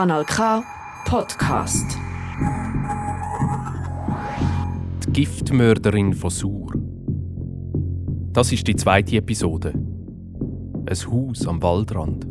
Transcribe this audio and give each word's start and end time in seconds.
Kanal 0.00 0.24
K 0.24 0.64
Podcast. 1.04 1.98
Die 5.06 5.12
Giftmörderin 5.12 6.14
von 6.14 6.30
Sur. 6.30 6.72
Das 8.32 8.50
ist 8.50 8.66
die 8.66 8.76
zweite 8.76 9.16
Episode. 9.16 9.74
Ein 9.74 11.12
Haus 11.12 11.46
am 11.46 11.62
Waldrand. 11.62 12.26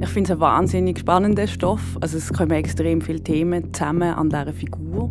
Ich 0.00 0.08
finde 0.08 0.32
es 0.32 0.36
ein 0.38 0.40
wahnsinnig 0.40 1.00
spannender 1.00 1.46
Stoff. 1.46 1.98
Also 2.00 2.16
es 2.16 2.32
kommen 2.32 2.52
extrem 2.52 3.02
viele 3.02 3.22
Themen 3.22 3.74
zusammen 3.74 4.14
an 4.14 4.30
dieser 4.30 4.54
Figur. 4.54 5.10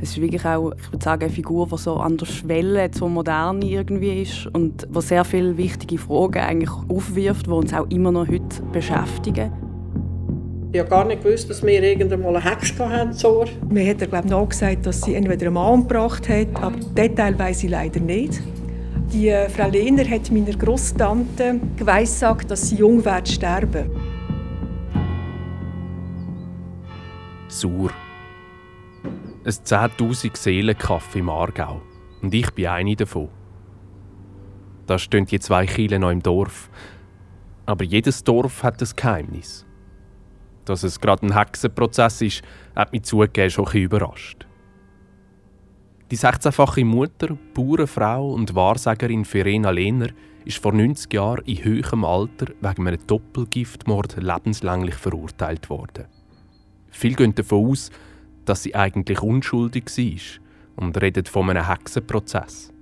Es 0.00 0.12
ist 0.12 0.22
wirklich 0.22 0.46
auch, 0.46 0.72
ich 0.72 0.90
würde 0.90 1.04
sagen, 1.04 1.24
eine 1.24 1.30
Figur, 1.34 1.66
die 1.66 1.76
so 1.76 1.96
an 1.96 2.16
der 2.16 2.24
Schwelle 2.24 2.90
zur 2.92 3.10
Moderne 3.10 3.66
irgendwie 3.66 4.22
ist 4.22 4.46
und 4.54 4.88
die 4.90 5.02
sehr 5.02 5.26
viele 5.26 5.54
wichtige 5.58 5.98
Fragen 5.98 6.38
eigentlich 6.38 6.72
aufwirft, 6.88 7.44
die 7.44 7.50
uns 7.50 7.74
auch 7.74 7.90
immer 7.90 8.10
noch 8.10 8.26
heute 8.26 8.62
beschäftigen. 8.72 9.67
Ich 10.70 10.80
habe 10.80 10.90
gar 10.90 11.04
nicht 11.06 11.22
gewusst, 11.22 11.48
dass 11.48 11.62
wir 11.62 11.82
irgendwann 11.82 12.20
mal 12.20 12.36
eine 12.36 12.44
Hex 12.44 12.78
hatten. 12.78 13.14
So. 13.14 13.46
Mir 13.70 13.88
hat 13.88 14.02
er 14.02 14.08
glaube 14.08 14.28
noch 14.28 14.50
gesagt, 14.50 14.84
dass 14.84 15.00
sie 15.00 15.14
entweder 15.14 15.46
einen 15.46 15.54
Mann 15.54 15.74
umgebracht 15.74 16.28
hat, 16.28 16.48
aber 16.60 16.76
Detail 16.94 17.38
weiß 17.38 17.64
ich 17.64 17.70
leider 17.70 18.00
nicht. 18.00 18.42
Die 19.10 19.28
äh, 19.28 19.48
Frau 19.48 19.70
Lehner 19.70 20.06
hat 20.06 20.30
meiner 20.30 20.52
Großtante 20.52 21.58
geweissagt, 21.76 22.50
dass 22.50 22.68
sie 22.68 22.76
jung 22.76 23.02
wird 23.02 23.28
sterben. 23.28 23.90
Sur. 27.48 27.90
Ein 29.44 29.50
10.000 29.50 30.36
Seelenkaff 30.36 31.16
im 31.16 31.30
Aargau. 31.30 31.80
Und 32.20 32.34
ich 32.34 32.50
bin 32.50 32.66
eine 32.66 32.94
davon. 32.94 33.28
Da 34.86 34.98
stehen 34.98 35.24
die 35.24 35.40
zwei 35.40 35.64
Kiele 35.64 35.98
noch 35.98 36.10
im 36.10 36.22
Dorf. 36.22 36.68
Aber 37.64 37.84
jedes 37.84 38.22
Dorf 38.22 38.62
hat 38.62 38.82
ein 38.82 38.88
Geheimnis. 38.94 39.64
Dass 40.68 40.82
es 40.82 41.00
gerade 41.00 41.24
ein 41.24 41.34
Hexenprozess 41.34 42.20
ist, 42.20 42.42
hat 42.76 42.92
mich 42.92 43.04
zugegeben 43.04 43.48
schon 43.50 43.66
ein 43.68 43.80
überrascht. 43.80 44.46
Die 46.10 46.18
16-fache 46.18 46.84
Mutter, 46.84 47.38
Bauernfrau 47.54 48.32
und 48.32 48.54
Wahrsagerin 48.54 49.24
Verena 49.24 49.70
Lehner 49.70 50.08
ist 50.44 50.58
vor 50.58 50.72
90 50.74 51.12
Jahren 51.12 51.44
in 51.46 51.64
höherem 51.64 52.04
Alter 52.04 52.52
wegen 52.60 52.86
einem 52.86 53.06
Doppelgiftmord 53.06 54.16
lebenslänglich 54.16 54.94
verurteilt 54.94 55.70
worden. 55.70 56.04
Viele 56.90 57.16
gehen 57.16 57.34
davon 57.34 57.70
aus, 57.70 57.90
dass 58.44 58.62
sie 58.62 58.74
eigentlich 58.74 59.22
unschuldig 59.22 59.84
war 59.86 60.84
und 60.84 61.00
reden 61.00 61.24
von 61.24 61.48
einem 61.48 61.66
Hexenprozess. 61.66 62.72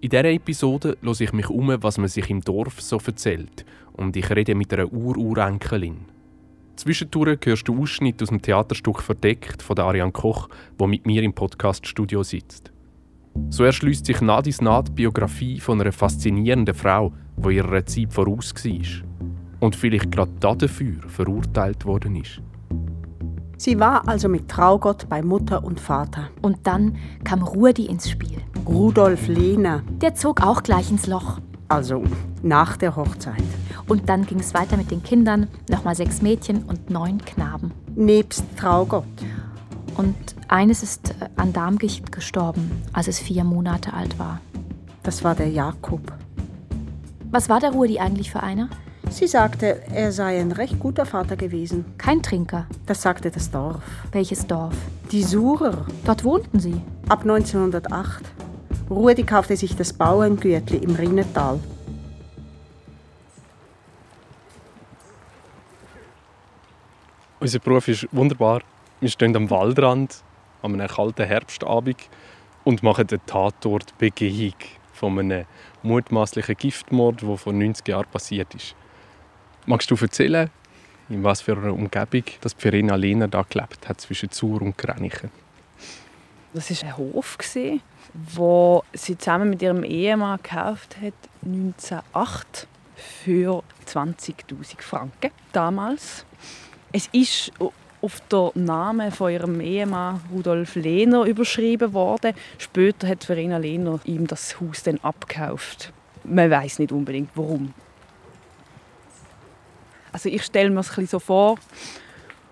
In 0.00 0.10
dieser 0.10 0.24
Episode 0.24 0.98
höre 1.02 1.20
ich 1.20 1.32
mich 1.32 1.48
um, 1.48 1.76
was 1.82 1.98
man 1.98 2.08
sich 2.08 2.30
im 2.30 2.42
Dorf 2.42 2.80
so 2.80 3.00
erzählt 3.04 3.64
und 3.92 4.16
ich 4.16 4.30
rede 4.30 4.54
mit 4.54 4.72
einer 4.72 4.92
Ururenkelin. 4.92 6.15
Zwischendurch 6.76 7.38
hörst 7.44 7.66
du 7.68 7.82
Ausschnitt 7.82 8.22
aus 8.22 8.28
dem 8.28 8.42
Theaterstück 8.42 9.02
«Verdeckt» 9.02 9.62
von 9.62 9.78
Ariane 9.78 10.12
Koch, 10.12 10.48
wo 10.76 10.86
mit 10.86 11.06
mir 11.06 11.22
im 11.22 11.32
Podcaststudio 11.32 12.22
sitzt. 12.22 12.70
So 13.48 13.64
erschließt 13.64 14.04
sich 14.04 14.20
nah 14.20 14.42
dies 14.42 14.60
nah 14.60 14.82
die 14.82 14.92
Biografie 14.92 15.58
von 15.58 15.80
einer 15.80 15.92
faszinierenden 15.92 16.74
Frau, 16.74 17.12
die 17.38 17.56
ihrer 17.56 17.84
Zeit 17.86 18.12
voraus 18.12 18.52
war 18.62 19.06
und 19.60 19.74
vielleicht 19.74 20.10
gerade 20.10 20.32
dafür 20.38 21.00
verurteilt 21.08 21.86
worden 21.86 22.16
ist. 22.16 22.42
Sie 23.56 23.80
war 23.80 24.06
also 24.06 24.28
mit 24.28 24.48
Traugott 24.48 25.08
bei 25.08 25.22
Mutter 25.22 25.64
und 25.64 25.80
Vater. 25.80 26.28
Und 26.42 26.66
dann 26.66 26.96
kam 27.24 27.42
Rudi 27.42 27.86
ins 27.86 28.10
Spiel. 28.10 28.42
Rudolf 28.68 29.28
Lehner, 29.28 29.82
Der 30.02 30.14
zog 30.14 30.42
auch 30.42 30.62
gleich 30.62 30.90
ins 30.90 31.06
Loch. 31.06 31.40
also 31.68 32.04
nach 32.42 32.76
der 32.76 32.94
Hochzeit. 32.96 33.42
Und 33.88 34.08
dann 34.08 34.26
ging 34.26 34.40
es 34.40 34.54
weiter 34.54 34.76
mit 34.76 34.90
den 34.90 35.02
Kindern, 35.02 35.48
nochmal 35.70 35.94
sechs 35.94 36.22
Mädchen 36.22 36.64
und 36.64 36.90
neun 36.90 37.24
Knaben. 37.24 37.72
Nebst 37.94 38.44
Traugott. 38.56 39.04
Und 39.96 40.16
eines 40.48 40.82
ist 40.82 41.10
äh, 41.10 41.28
an 41.36 41.52
Darmgicht 41.52 42.12
gestorben, 42.12 42.70
als 42.92 43.08
es 43.08 43.18
vier 43.18 43.44
Monate 43.44 43.92
alt 43.92 44.18
war. 44.18 44.40
Das 45.02 45.24
war 45.24 45.34
der 45.34 45.48
Jakob. 45.48 46.12
Was 47.30 47.48
war 47.48 47.60
der 47.60 47.70
Rudi 47.70 47.98
eigentlich 47.98 48.30
für 48.30 48.42
einer? 48.42 48.68
Sie 49.08 49.28
sagte, 49.28 49.82
er 49.92 50.10
sei 50.10 50.40
ein 50.40 50.52
recht 50.52 50.80
guter 50.80 51.06
Vater 51.06 51.36
gewesen. 51.36 51.84
Kein 51.96 52.22
Trinker. 52.22 52.66
Das 52.86 53.02
sagte 53.02 53.30
das 53.30 53.50
Dorf. 53.50 53.82
Welches 54.10 54.46
Dorf? 54.46 54.74
Die 55.12 55.22
Surer. 55.22 55.86
Dort 56.04 56.24
wohnten 56.24 56.58
sie. 56.58 56.80
Ab 57.08 57.22
1908. 57.22 58.24
Rudi 58.90 59.22
kaufte 59.22 59.56
sich 59.56 59.76
das 59.76 59.92
Bauerngürtli 59.92 60.78
im 60.78 60.96
Rinnetal. 60.96 61.60
Unser 67.38 67.58
Beruf 67.58 67.86
ist 67.88 68.08
wunderbar. 68.12 68.62
Wir 69.00 69.10
stehen 69.10 69.36
am 69.36 69.50
Waldrand 69.50 70.22
an 70.62 70.72
einem 70.72 70.88
kalten 70.88 71.26
Herbstabend 71.26 72.08
und 72.64 72.82
machen 72.82 73.06
eine 73.10 73.24
Tatortbegehung 73.26 74.54
von 74.94 75.18
einem 75.18 75.44
mutmaßlichen 75.82 76.56
Giftmord, 76.56 77.20
der 77.20 77.36
vor 77.36 77.52
90 77.52 77.86
Jahren 77.88 78.06
passiert 78.10 78.54
ist. 78.54 78.74
Magst 79.66 79.90
du 79.90 79.96
erzählen, 79.96 80.48
in 81.10 81.22
was 81.24 81.42
für 81.42 81.52
einer 81.52 81.74
Umgebung 81.74 82.24
dass 82.40 82.54
Verena 82.54 82.94
Lehner 82.94 83.28
da 83.28 83.42
gelebt 83.42 83.86
hat 83.86 84.00
zwischen 84.00 84.30
Zur 84.30 84.62
und 84.62 84.78
Kranichen? 84.78 85.30
Das 86.54 86.70
war 86.70 86.88
ein 86.88 86.96
Hof, 86.96 87.36
wo 88.14 88.82
sie 88.94 89.18
zusammen 89.18 89.50
mit 89.50 89.60
ihrem 89.60 89.84
Ehemann 89.84 90.38
gekauft 90.42 90.96
hat, 91.02 91.12
1908 91.44 92.66
für 92.96 93.62
20'000 93.86 94.80
Franken 94.80 95.32
damals. 95.52 96.24
Es 96.96 97.10
ist 97.12 97.52
auf 98.00 98.22
der 98.32 98.52
Name 98.54 99.10
von 99.10 99.30
ihrem 99.30 99.60
Ehemann 99.60 100.18
Rudolf 100.32 100.76
Lehner 100.76 101.24
überschrieben 101.24 101.92
worden. 101.92 102.32
Später 102.56 103.06
hat 103.06 103.22
Verena 103.22 103.58
Lehner 103.58 104.00
ihm 104.04 104.26
das 104.26 104.58
Haus 104.58 104.82
dann 104.82 104.96
abgekauft. 105.02 105.92
Man 106.24 106.50
weiß 106.50 106.78
nicht 106.78 106.92
unbedingt 106.92 107.28
warum. 107.34 107.74
Also 110.10 110.30
ich 110.30 110.42
stelle 110.42 110.70
mir 110.70 110.80
es 110.80 111.10
so 111.10 111.18
vor 111.18 111.58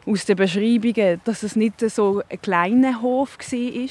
aus 0.05 0.27
den 0.27 0.37
Beschreibungen, 0.37 1.23
dass 1.25 1.43
es 1.43 1.57
nicht 1.57 1.81
so 1.81 2.23
ein 2.29 2.43
kleiner 2.43 3.01
Hof 3.01 3.39
war. 3.39 3.89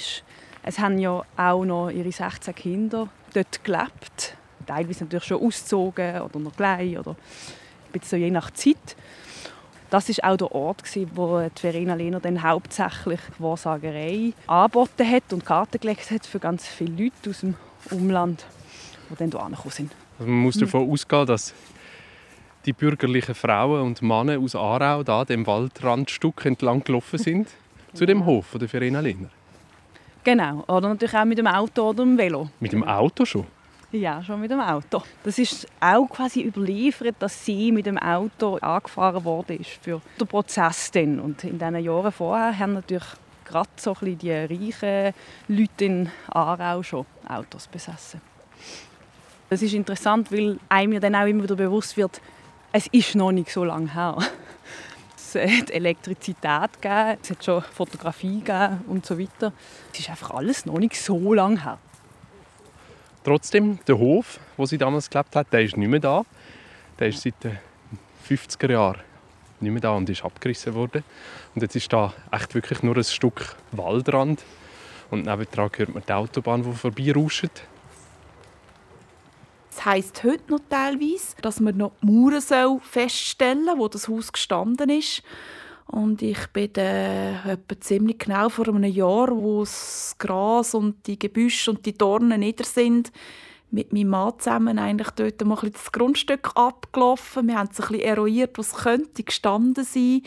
Es 0.62 0.78
haben 0.78 1.00
ja 1.00 1.24
auch 1.36 1.66
noch 1.66 1.90
ihre 1.90 2.12
16 2.12 2.53
Kinder 2.53 3.09
dort 3.34 3.63
gelebt. 3.63 4.38
Teilweise 4.68 5.06
natürlich 5.06 5.25
schon 5.25 5.42
ausgezogen 5.42 6.22
oder 6.22 6.38
noch 6.38 6.56
gleich 6.56 6.96
oder 6.96 7.16
so 8.03 8.16
je 8.18 8.30
nach 8.30 8.52
Zeit. 8.52 8.96
Das 9.94 10.09
ist 10.09 10.24
auch 10.24 10.38
der 10.38 10.52
Ort, 10.52 10.81
wo 11.14 11.40
die 11.40 11.62
Verena 11.62 11.94
Lehner 11.94 12.20
dann 12.20 12.42
hauptsächlich 12.42 13.20
Wahrsagerei 13.38 14.34
angeboten 14.48 15.08
hat 15.08 15.31
und 15.31 15.46
Karten 15.46 15.80
gelegt 15.80 16.09
hat 16.09 16.26
für 16.26 16.40
ganz 16.40 16.68
viele 16.68 17.04
Leute 17.04 17.30
aus 17.30 17.42
dem 17.42 17.54
Umland, 17.92 18.44
die 19.12 19.16
dann 19.18 19.30
hierher 19.30 19.50
gekommen 19.52 19.70
sind. 19.70 19.92
Also 20.18 20.31
man 20.31 20.40
muss 20.42 20.58
davon 20.58 20.90
ausgehen, 20.90 21.28
dass 21.28 21.54
die 22.66 22.74
bürgerlichen 22.74 23.36
Frauen 23.36 23.84
und 23.84 24.02
Männer 24.02 24.40
aus 24.40 24.56
Aarau 24.56 25.04
da 25.04 25.26
dem 25.26 25.46
Waldrandstück 25.46 26.44
entlang 26.48 26.84
gelaufen 26.84 27.20
sind 27.20 27.50
zu 27.94 28.08
dem 28.08 28.25
Hof 28.25 28.48
von 28.48 28.60
der 28.60 28.70
Verena 28.70 29.00
Lehner. 29.00 29.30
Genau, 30.24 30.64
oder 30.68 30.90
natürlich 30.90 31.16
auch 31.16 31.25
mit 31.25 31.38
dem 31.38 31.46
Auto 31.46 31.90
oder 31.90 32.04
dem 32.04 32.18
Velo. 32.18 32.50
Mit 32.60 32.74
dem 32.74 32.84
Auto 32.84 33.25
schon. 33.25 33.46
Ja, 33.94 34.24
schon 34.24 34.42
mit 34.42 34.50
dem 34.50 34.59
Auto. 34.59 35.04
Das 35.24 35.38
ist 35.38 35.68
auch 35.80 36.08
quasi 36.08 36.42
überliefert, 36.42 37.16
dass 37.20 37.46
sie 37.46 37.72
mit 37.72 37.86
dem 37.86 38.00
Auto 38.00 38.56
angefahren 38.56 39.24
worden 39.24 39.59
ist 39.59 39.70
für 39.70 40.02
den 40.20 40.28
Prozess 40.28 40.90
dann. 40.90 41.20
Und 41.20 41.44
in 41.44 41.59
diesen 41.59 41.78
Jahren 41.78 42.12
vorher 42.12 42.58
haben 42.58 42.74
natürlich 42.74 43.06
gerade 43.46 43.70
so 43.76 43.92
ein 43.92 44.00
bisschen 44.00 44.18
die 44.18 44.31
reichen 44.31 45.14
Leute 45.48 45.86
in 45.86 46.09
Aarau 46.30 46.81
schon 46.81 47.06
Autos 47.30 47.68
besessen. 47.68 48.20
Das 49.52 49.62
ist 49.62 49.76
interessant, 49.76 50.31
weil 50.31 50.58
einem 50.70 50.94
ja 50.94 51.00
dann 51.00 51.14
auch 51.14 51.28
immer 51.28 51.44
wieder 51.44 51.56
bewusst 51.56 51.96
wird, 51.96 52.20
es 52.72 52.88
ist 52.88 53.14
noch 53.14 53.31
nicht 53.31 53.52
so 53.52 53.64
lange 53.64 53.94
her. 53.94 54.18
Es 55.16 55.36
hat 55.36 55.69
Elektrizität 55.69 56.81
gegeben, 56.81 57.19
es 57.22 57.30
hat 57.30 57.45
schon 57.45 57.62
Fotografie 57.62 58.40
gegeben 58.40 58.86
und 58.88 59.06
so 59.06 59.19
weiter. 59.19 59.54
Es 59.92 60.00
ist 60.00 60.10
einfach 60.10 60.31
alles 60.31 60.66
noch 60.66 60.80
nicht 60.80 61.00
so 61.00 61.36
lange 61.36 61.63
her. 61.63 61.78
Trotzdem, 63.24 63.80
der 63.88 63.98
Hof, 63.98 64.40
wo 64.58 64.66
sie 64.66 64.78
damals 64.78 65.10
gelebt 65.10 65.36
hat, 65.36 65.52
der 65.54 65.62
ist 65.62 65.78
nicht 65.78 65.88
mehr 65.90 66.00
da. 66.00 66.24
Der 67.00 67.08
ist 67.08 67.22
seit 67.22 67.42
den 67.44 67.58
50er 68.28 68.72
Jahren 68.72 69.02
nicht 69.62 69.72
mehr 69.72 69.81
da 69.81 69.92
und 69.92 70.10
ist 70.10 70.24
abgerissen 70.24 70.74
worden. 70.74 71.04
Und 71.56 71.62
jetzt 71.62 71.75
ist 71.75 71.92
da 71.92 72.14
echt 72.31 72.54
wirklich 72.54 72.84
nur 72.84 72.98
ein 72.98 73.04
Stück 73.04 73.56
Waldrand. 73.72 74.44
Und 75.10 75.25
nebendran 75.25 75.70
hört 75.75 75.94
man 75.94 76.04
die 76.08 76.14
Autobahn, 76.14 76.64
die 76.64 76.74
vorbeirauscht. 76.74 77.64
Es 79.72 79.86
heisst 79.86 80.24
heute 80.24 80.52
noch 80.52 80.60
teilweise, 80.69 81.36
dass 81.42 81.60
man 81.60 81.78
noch 81.78 81.94
die 82.02 82.08
Mauern 82.08 82.81
feststellen 82.81 83.66
soll, 83.66 83.78
wo 83.78 83.88
das 83.88 84.08
Haus 84.08 84.31
gestanden 84.31 84.90
ist. 84.90 85.24
Und 85.85 86.21
ich 86.21 86.47
bin 86.47 86.74
etwa 86.74 87.80
ziemlich 87.80 88.19
genau 88.19 88.50
vor 88.50 88.68
einem 88.68 88.83
Jahr, 88.83 89.30
wo 89.31 89.59
das 89.59 90.15
Gras 90.18 90.74
und 90.74 91.06
die 91.07 91.19
Gebüsche 91.19 91.71
und 91.71 91.85
die 91.85 91.97
Dornen 91.97 92.39
nieder 92.39 92.63
sind, 92.63 93.12
mit 93.69 93.91
meinem 93.91 94.09
Mann 94.09 94.33
zusammen 94.38 94.80
eigentlich 94.80 95.09
dort 95.12 95.44
mal 95.45 95.57
das 95.69 95.91
Grundstück 95.91 96.51
abgelaufen. 96.56 97.47
Wir 97.47 97.57
haben 97.57 97.69
es 97.71 97.80
ein 97.80 97.88
bisschen 97.88 98.06
eruiert, 98.06 98.57
was 98.57 98.75
könnte 98.75 99.24
gestanden 99.24 99.83
sein. 99.83 100.21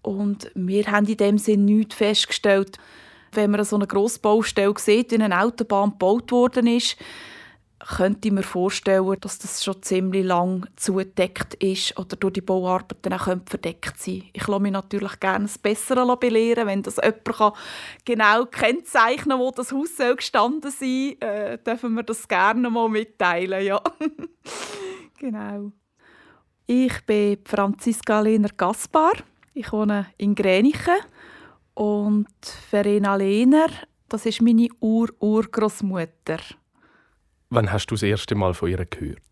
Und 0.00 0.50
wir 0.54 0.86
haben 0.86 1.06
in 1.06 1.16
dem 1.16 1.38
Sinne 1.38 1.64
nichts 1.64 1.96
festgestellt. 1.96 2.78
Wenn 3.32 3.50
man 3.50 3.64
so 3.64 3.76
eine 3.76 3.86
Grossbaustelle 3.86 4.74
sieht, 4.78 5.10
wie 5.10 5.16
eine 5.20 5.42
Autobahn 5.42 5.90
gebaut 5.90 6.30
worden 6.30 6.66
ist, 6.66 6.96
könnte 7.78 8.28
ich 8.28 8.34
mir 8.34 8.42
vorstellen, 8.42 9.16
dass 9.20 9.38
das 9.38 9.62
schon 9.62 9.82
ziemlich 9.82 10.24
lang 10.24 10.66
zugedeckt 10.76 11.54
ist 11.54 11.98
oder 11.98 12.16
durch 12.16 12.34
die 12.34 12.40
Bauarbeiten 12.40 13.12
auch 13.12 13.36
verdeckt 13.46 13.98
sein 13.98 14.24
Ich 14.32 14.46
lasse 14.46 14.60
mich 14.60 14.72
natürlich 14.72 15.20
gerne 15.20 15.44
das 15.44 15.58
Bessere 15.58 16.16
belehren, 16.16 16.66
wenn 16.66 16.82
das 16.82 16.96
jemand 16.96 17.56
genau 18.04 18.46
kennzeichnen 18.46 19.38
kann, 19.38 19.38
wo 19.38 19.50
das 19.50 19.72
Haus 19.72 19.96
gestanden 20.16 20.70
sein 20.70 21.16
soll, 21.20 21.28
äh, 21.28 21.58
dürfen 21.58 21.94
wir 21.94 22.02
das 22.02 22.26
gerne 22.26 22.68
mal 22.68 22.88
mitteilen. 22.88 23.64
Ja. 23.64 23.80
genau. 25.18 25.72
Ich 26.66 27.00
bin 27.06 27.38
Franziska 27.44 28.20
Lehner 28.20 28.50
Gaspar. 28.56 29.14
Ich 29.54 29.72
wohne 29.72 30.06
in 30.18 30.34
Gränichen 30.34 30.98
und 31.74 32.26
Verena 32.70 33.14
Lehner, 33.16 33.68
das 34.08 34.26
ist 34.26 34.42
meine 34.42 34.68
Ur-Urgroßmutter. 34.80 36.38
Wann 37.50 37.72
hast 37.72 37.86
du 37.86 37.94
das 37.94 38.02
erste 38.02 38.34
Mal 38.34 38.52
von 38.54 38.68
ihr 38.68 38.84
gehört? 38.84 39.22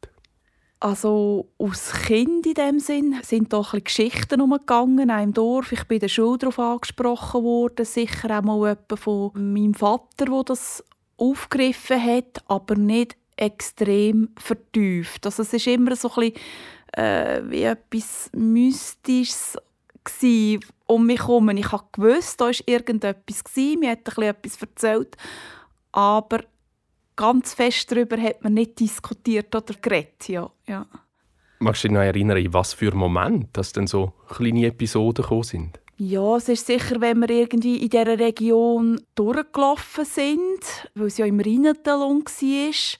Also 0.80 1.48
als 1.58 1.92
Kind 2.04 2.46
in 2.46 2.54
dem 2.54 2.80
Sinn 2.80 3.16
sind 3.22 3.52
doch 3.52 3.74
ein 3.74 3.84
Geschichten 3.84 4.40
umgegangen 4.40 5.08
im 5.08 5.32
Dorf. 5.32 5.72
Ich 5.72 5.84
bin 5.84 6.00
der 6.00 6.08
Schule 6.08 6.38
darauf 6.38 6.58
angesprochen 6.58 7.42
worden, 7.42 7.84
sicher 7.84 8.38
auch 8.38 8.42
mal 8.42 8.76
von 8.94 9.30
meinem 9.34 9.74
Vater, 9.74 10.26
der 10.26 10.42
das 10.44 10.84
aufgegriffen 11.16 12.02
hat, 12.02 12.42
aber 12.46 12.74
nicht 12.74 13.16
extrem 13.36 14.30
vertieft. 14.38 15.26
Also 15.26 15.42
es 15.42 15.52
ist 15.52 15.66
immer 15.66 15.96
so 15.96 16.10
ein 16.16 16.32
bisschen, 16.32 16.46
äh, 16.92 17.42
wie 17.50 17.62
etwas 17.62 18.30
Mystisches 18.34 19.58
um 20.86 21.06
mich 21.06 21.20
herum. 21.20 21.48
Ich 21.50 21.72
habe 21.72 21.84
gewusst, 21.92 22.40
da 22.40 22.46
war 22.46 22.54
irgendetwas, 22.66 23.42
mir 23.56 23.90
hat 23.90 24.06
etwas 24.18 24.62
erzählt, 24.62 25.16
aber 25.92 26.44
ganz 27.16 27.54
fest 27.54 27.90
darüber 27.90 28.16
hat 28.16 28.44
man 28.44 28.54
nicht 28.54 28.78
diskutiert 28.78 29.54
oder 29.54 29.74
geredet. 29.80 30.28
Ja. 30.28 30.50
ja. 30.66 30.86
Magst 31.58 31.84
du 31.84 31.88
dich 31.88 31.94
noch 31.94 32.02
erinnern, 32.02 32.36
in 32.36 32.52
was 32.52 32.74
für 32.74 32.94
Moment 32.94 33.56
dass 33.56 33.72
denn 33.72 33.86
so 33.86 34.12
kleine 34.28 34.66
Episoden 34.66 35.22
gekommen 35.22 35.42
sind? 35.42 35.80
Ja, 35.98 36.36
es 36.36 36.50
ist 36.50 36.66
sicher, 36.66 37.00
wenn 37.00 37.20
wir 37.20 37.30
irgendwie 37.30 37.78
in 37.78 37.88
dieser 37.88 38.18
Region 38.18 39.00
durchgelaufen 39.14 40.04
sind, 40.04 40.90
weil 40.94 41.06
es 41.06 41.16
ja 41.16 41.24
im 41.24 41.40
Rheintalon 41.40 42.22
war. 42.22 42.98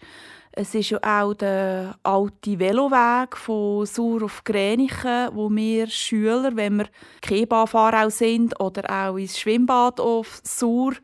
Es 0.59 0.75
ist 0.75 0.89
ja 0.89 0.99
auch 1.03 1.35
der 1.35 1.99
alte 2.03 2.59
Veloweg 2.59 3.37
von 3.37 3.85
Sur 3.85 4.23
auf 4.23 4.43
Gränichen, 4.43 5.29
wo 5.35 5.51
wir 5.51 5.87
Schüler, 5.89 6.57
wenn 6.57 6.79
wir 6.79 6.87
Keba 7.21 7.67
fahren 7.67 8.09
sind 8.09 8.59
oder 8.59 8.89
auch 8.89 9.19
ins 9.19 9.39
Schwimmbad 9.39 10.01
auf 10.01 10.41
Sur, 10.43 10.95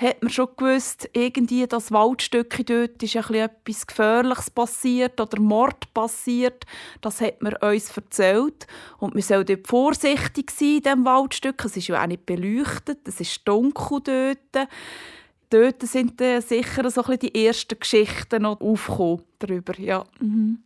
hat 0.00 0.22
man 0.22 0.30
schon 0.30 0.48
gewusst, 0.56 1.10
irgendwie 1.12 1.66
das 1.66 1.92
Waldstück 1.92 2.64
dort 2.64 3.02
ist 3.02 3.14
etwas 3.14 3.86
Gefährliches 3.86 4.50
passiert 4.50 5.20
oder 5.20 5.38
Mord 5.38 5.92
passiert. 5.92 6.64
Das 7.02 7.20
hat 7.20 7.42
man 7.42 7.54
uns 7.56 7.94
erzählt. 7.94 8.66
Und 8.98 9.14
wir 9.14 9.22
sollen 9.22 9.44
dort 9.44 9.66
vorsichtig 9.66 10.50
sein 10.50 10.76
in 10.76 10.82
diesem 10.82 11.04
Waldstück. 11.04 11.62
Es 11.64 11.76
ist 11.76 11.88
ja 11.88 12.02
auch 12.02 12.06
nicht 12.06 12.24
beleuchtet, 12.24 13.06
es 13.06 13.20
ist 13.20 13.46
dunkel 13.46 14.00
dort. 14.02 14.68
Dort 15.50 15.82
sind 15.82 16.18
sicher 16.18 16.90
so 16.90 17.02
die 17.02 17.46
ersten 17.46 17.78
Geschichten 17.78 18.42
noch 18.42 18.60
aufgekommen 18.60 19.22
darüber. 19.38 19.78
Ja. 19.78 20.04
Mhm 20.20 20.62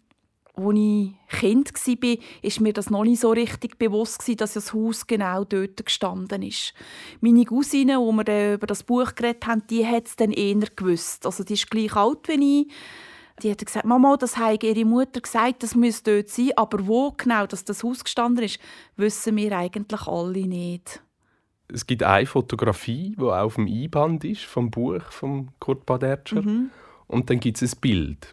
als 0.56 0.74
ich 0.76 1.14
Kind 1.28 1.74
war, 1.74 2.10
war 2.42 2.62
mir 2.62 2.72
das 2.72 2.90
noch 2.90 3.04
nicht 3.04 3.20
so 3.20 3.30
richtig 3.30 3.78
bewusst, 3.78 4.40
dass 4.40 4.54
das 4.54 4.72
Haus 4.72 5.06
genau 5.06 5.44
dort 5.44 5.84
gestanden 5.84 6.42
ist. 6.42 6.74
Meine 7.20 7.44
Cousine, 7.44 7.98
die 7.98 8.28
wir 8.28 8.54
über 8.54 8.66
das 8.66 8.84
Buch 8.84 9.14
geredet 9.14 9.46
haben, 9.46 9.66
die 9.68 9.86
hat 9.86 10.06
es 10.06 10.16
dann 10.16 10.30
eher 10.30 10.68
gewusst. 10.76 11.26
Also 11.26 11.42
die 11.42 11.54
ist 11.54 11.70
gleich 11.70 11.96
alt 11.96 12.28
wie 12.28 12.62
ich. 12.62 12.72
Die 13.42 13.50
hat 13.50 13.66
gesagt, 13.66 13.84
Mama, 13.84 14.16
das 14.16 14.36
hat 14.36 14.62
ihre 14.62 14.84
Mutter 14.84 15.20
gesagt, 15.20 15.64
das 15.64 15.74
müsste 15.74 16.22
dort 16.22 16.28
sein. 16.28 16.52
Aber 16.54 16.86
wo 16.86 17.10
genau 17.10 17.46
dass 17.46 17.64
das 17.64 17.82
Haus 17.82 18.04
gestanden 18.04 18.44
ist, 18.44 18.60
wissen 18.96 19.36
wir 19.36 19.58
eigentlich 19.58 20.06
alle 20.06 20.46
nicht. 20.46 21.02
Es 21.66 21.84
gibt 21.84 22.04
eine 22.04 22.26
Fotografie, 22.26 23.16
die 23.18 23.24
auf 23.24 23.56
dem 23.56 23.66
Einband 23.66 24.22
ist, 24.24 24.44
vom 24.44 24.70
Buch 24.70 25.02
von 25.10 25.48
Kurt 25.58 25.84
Badertscher. 25.84 26.42
Mhm. 26.42 26.70
Und 27.08 27.28
dann 27.28 27.40
gibt 27.40 27.60
es 27.60 27.74
ein 27.74 27.80
Bild 27.80 28.32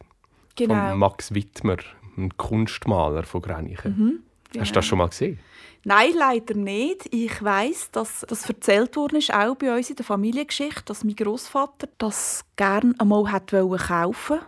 genau. 0.56 0.90
von 0.90 1.00
Max 1.00 1.34
Wittmer 1.34 1.78
ein 2.18 2.36
Kunstmaler 2.38 3.24
von 3.24 3.42
Grenichen. 3.42 3.98
Mhm, 3.98 4.24
ja. 4.54 4.62
Hast 4.62 4.72
du 4.72 4.76
das 4.76 4.86
schon 4.86 4.98
mal 4.98 5.08
gesehen? 5.08 5.40
Nein, 5.84 6.12
leider 6.16 6.54
nicht. 6.54 7.08
Ich 7.12 7.42
weiß, 7.42 7.92
dass 7.92 8.24
das 8.28 8.48
erzählt 8.48 8.96
worden 8.96 9.18
ist, 9.18 9.34
auch 9.34 9.56
bei 9.56 9.76
uns 9.76 9.90
in 9.90 9.96
der 9.96 10.06
Familiengeschichte, 10.06 10.84
dass 10.86 11.04
mein 11.04 11.16
Großvater 11.16 11.90
das 11.98 12.46
gerne 12.56 12.94
einmal 13.00 13.32
hat 13.32 13.52
kaufen 13.52 14.40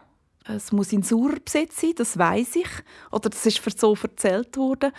Es 0.46 0.72
muss 0.72 0.94
in 0.94 1.02
Sauerbesitz 1.02 1.82
sein, 1.82 1.94
das 1.96 2.20
weiß 2.20 2.58
ich. 2.58 2.70
Oder 3.12 3.30
das 3.30 3.46
ist 3.48 3.80
so 3.80 3.98
erzählt 4.00 4.56
worden, 4.58 4.92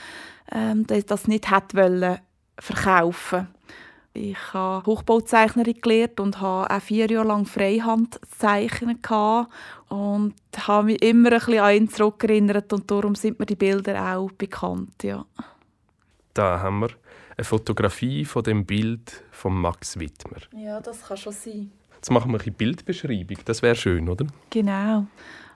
ähm, 0.51 0.87
dass 0.87 0.99
er 0.99 1.05
das 1.05 1.29
nicht 1.29 1.51
hat 1.51 1.73
verkaufen 2.59 3.49
ich 4.15 4.37
habe 4.53 4.87
Hochbauzeichnerin 4.87 5.81
gelernt 5.81 6.21
und 6.21 6.41
habe 6.41 6.71
auch 6.71 6.81
vier 6.81 7.11
Jahre 7.11 7.27
lang 7.27 7.47
Freihand 7.47 8.21
zeichnen 8.39 9.01
und 9.89 10.35
habe 10.57 10.85
mich 10.85 11.03
immer 11.03 11.33
ein 11.33 11.39
bisschen 11.39 11.59
an 11.59 11.75
ihn 11.75 11.89
zurückerinnert 11.89 12.73
und 12.73 12.89
darum 12.91 13.17
sind 13.17 13.41
mir 13.41 13.47
die 13.47 13.57
Bilder 13.57 14.17
auch 14.17 14.31
bekannt. 14.33 15.03
Ja. 15.03 15.27
Da 16.33 16.61
haben 16.61 16.81
wir 16.81 16.91
eine 17.37 17.45
Fotografie 17.45 18.25
von 18.25 18.45
dem 18.45 18.65
Bild 18.65 19.25
von 19.33 19.55
Max 19.61 19.99
Wittmer. 19.99 20.39
Ja, 20.57 20.81
das 20.81 21.03
kann 21.07 21.17
schon 21.17 21.33
sein. 21.33 21.73
Jetzt 21.97 22.11
machen 22.11 22.31
wir 22.31 22.41
eine 22.41 22.53
Bildbeschreibung. 22.53 23.39
Das 23.45 23.63
wäre 23.63 23.75
schön, 23.75 24.09
oder? 24.09 24.27
Genau. 24.51 25.07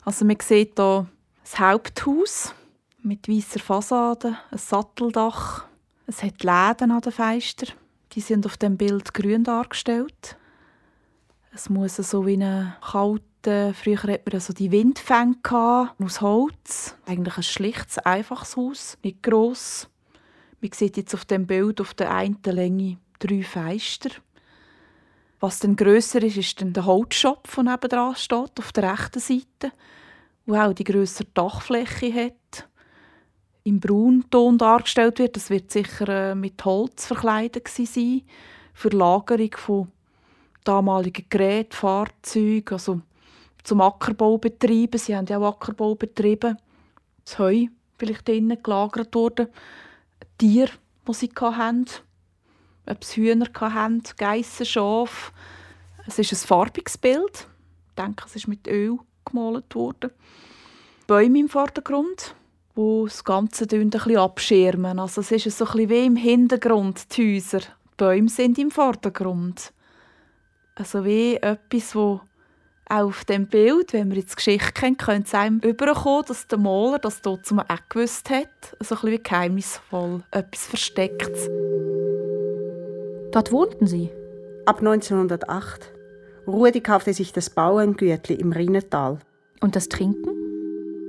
Also 0.05 0.25
man 0.25 0.37
sieht 0.41 0.73
hier 0.77 1.07
das 1.43 1.59
Haupthaus 1.61 2.55
mit 3.03 3.29
weißer 3.29 3.61
Fassade, 3.61 4.37
ein 4.51 4.59
Satteldach. 4.59 5.65
Es 6.07 6.23
hat 6.23 6.43
Läden 6.43 6.91
an 6.91 7.01
den 7.01 7.13
Fenstern. 7.13 7.75
Die 8.13 8.21
sind 8.21 8.47
auf 8.47 8.57
dem 8.57 8.77
Bild 8.77 9.13
grün 9.13 9.45
dargestellt. 9.45 10.37
Es 11.53 11.69
muss 11.69 11.97
so 11.97 12.27
wie 12.27 12.43
ein 12.43 12.75
kalter, 12.81 13.75
früher 13.75 14.03
hat 14.03 14.31
man 14.31 14.41
so 14.41 14.53
die 14.53 14.71
Windfänge 14.71 15.37
aus 15.99 16.21
Holz. 16.21 16.97
Eigentlich 17.07 17.37
ein 17.37 17.43
schlichtes, 17.43 17.99
einfaches 17.99 18.57
Haus, 18.57 18.99
nicht 19.03 19.23
gross. 19.23 19.89
Man 20.61 20.73
sieht 20.73 20.97
jetzt 20.97 21.15
auf 21.15 21.25
dem 21.25 21.47
Bild 21.47 21.81
auf 21.81 21.95
der 21.95 22.15
einen 22.15 22.39
Länge 22.45 22.99
drei 23.19 23.43
Fenster. 23.43 24.11
Was 25.41 25.61
dann 25.61 25.77
grösser 25.77 26.23
ist, 26.23 26.37
ist 26.37 26.61
dann 26.61 26.73
der 26.73 26.87
Holzshop, 26.87 27.49
der 27.55 27.65
nebenan 27.65 28.17
steht, 28.17 28.59
auf 28.59 28.73
der 28.73 28.93
rechten 28.93 29.21
Seite, 29.21 29.73
der 30.47 30.67
auch 30.67 30.73
die 30.73 30.85
grössere 30.85 31.29
Dachfläche 31.35 32.13
hat 32.13 32.68
im 33.65 33.81
Braunton 33.81 34.59
dargestellt 34.59 35.19
wird. 35.19 35.37
Das 35.37 35.51
wird 35.51 35.71
sicher 35.71 36.09
äh, 36.09 36.35
mit 36.35 36.65
Holz 36.65 37.07
verkleidet 37.07 37.69
sein 37.69 38.23
für 38.73 38.89
Lagerung 38.91 39.51
von 39.57 39.89
damaligen 40.65 41.27
Geräten, 41.29 41.73
Fahrzeugen, 41.73 42.73
also 42.73 43.01
zum 43.65 43.81
Ackerbau 43.81 44.39
betreiben. 44.39 44.99
Sie 44.99 45.17
haben 45.17 45.27
ja 45.27 45.39
auch 45.39 45.55
Ackerbau 45.55 45.95
betrieben. 45.95 46.57
Das 47.25 47.39
Heu 47.39 47.67
vielleicht 47.99 48.29
drinnen 48.29 48.63
gelagert 48.63 49.15
worden. 49.15 49.49
Tiere, 50.39 50.71
die 51.07 51.15
sie 51.15 51.31
hatten. 51.41 51.87
Ob 52.87 53.03
es 53.03 53.17
Hühner 53.17 53.49
hatten, 53.61 54.03
Geissen, 54.17 54.65
Schafe. 54.65 55.33
Es 56.07 56.19
ist 56.19 56.33
ein 56.33 56.47
farbiges 56.47 56.97
Bild. 56.97 57.47
Ich 57.89 57.95
denke, 57.97 58.25
es 58.27 58.37
ist 58.37 58.49
mit 58.49 58.67
Öl 58.67 58.99
gemalt 59.25 59.75
worden. 59.75 60.11
Bäume 61.07 61.41
im 61.41 61.49
Vordergrund 61.49 62.35
die 62.79 63.05
das 63.07 63.25
Ganze 63.25 63.67
ein 63.71 63.91
bisschen 63.91 64.17
abschirmen. 64.17 64.99
Also 64.99 65.21
es 65.21 65.33
ist 65.33 65.59
so 65.59 65.65
ein 65.65 65.73
bisschen 65.73 65.91
wie 65.91 66.07
im 66.07 66.17
Hintergrund 66.17 67.17
die 67.17 67.37
Häuser. 67.37 67.59
Die 67.61 67.97
Bäume 67.97 68.29
sind 68.29 68.57
im 68.59 68.71
Vordergrund. 68.71 69.73
Also 70.77 71.05
wie 71.05 71.37
etwas, 71.37 71.95
wo 71.97 72.21
auf 72.89 73.25
dem 73.25 73.49
Bild, 73.49 73.93
wenn 73.93 74.09
man 74.09 74.17
jetzt 74.17 74.33
die 74.33 74.37
Geschichte 74.37 74.73
kennt, 74.73 74.99
könnte 74.99 75.27
es 75.27 75.35
einem 75.35 75.59
überkommen, 75.59 76.25
dass 76.29 76.47
der 76.47 76.59
Maler 76.59 77.01
das 77.01 77.21
dort 77.21 77.45
zum 77.45 77.59
auch 77.59 77.89
gewusst 77.89 78.31
hat. 78.31 78.77
Also 78.79 78.95
ein 78.95 79.01
bisschen 79.03 79.23
geheimnisvoll, 79.25 80.23
etwas 80.31 80.67
Verstecktes. 80.67 81.49
Dort 83.33 83.51
wohnten 83.51 83.89
Sie? 83.89 84.11
Ab 84.67 84.79
1908. 84.79 85.93
Rudi 86.47 86.81
kaufte 86.81 87.13
sich 87.13 87.33
das 87.33 87.51
Bauerngürtli 87.51 88.37
im 88.37 88.53
Rheintal. 88.53 89.19
Und 89.61 89.75
das 89.75 89.89
Trinken? 89.89 90.38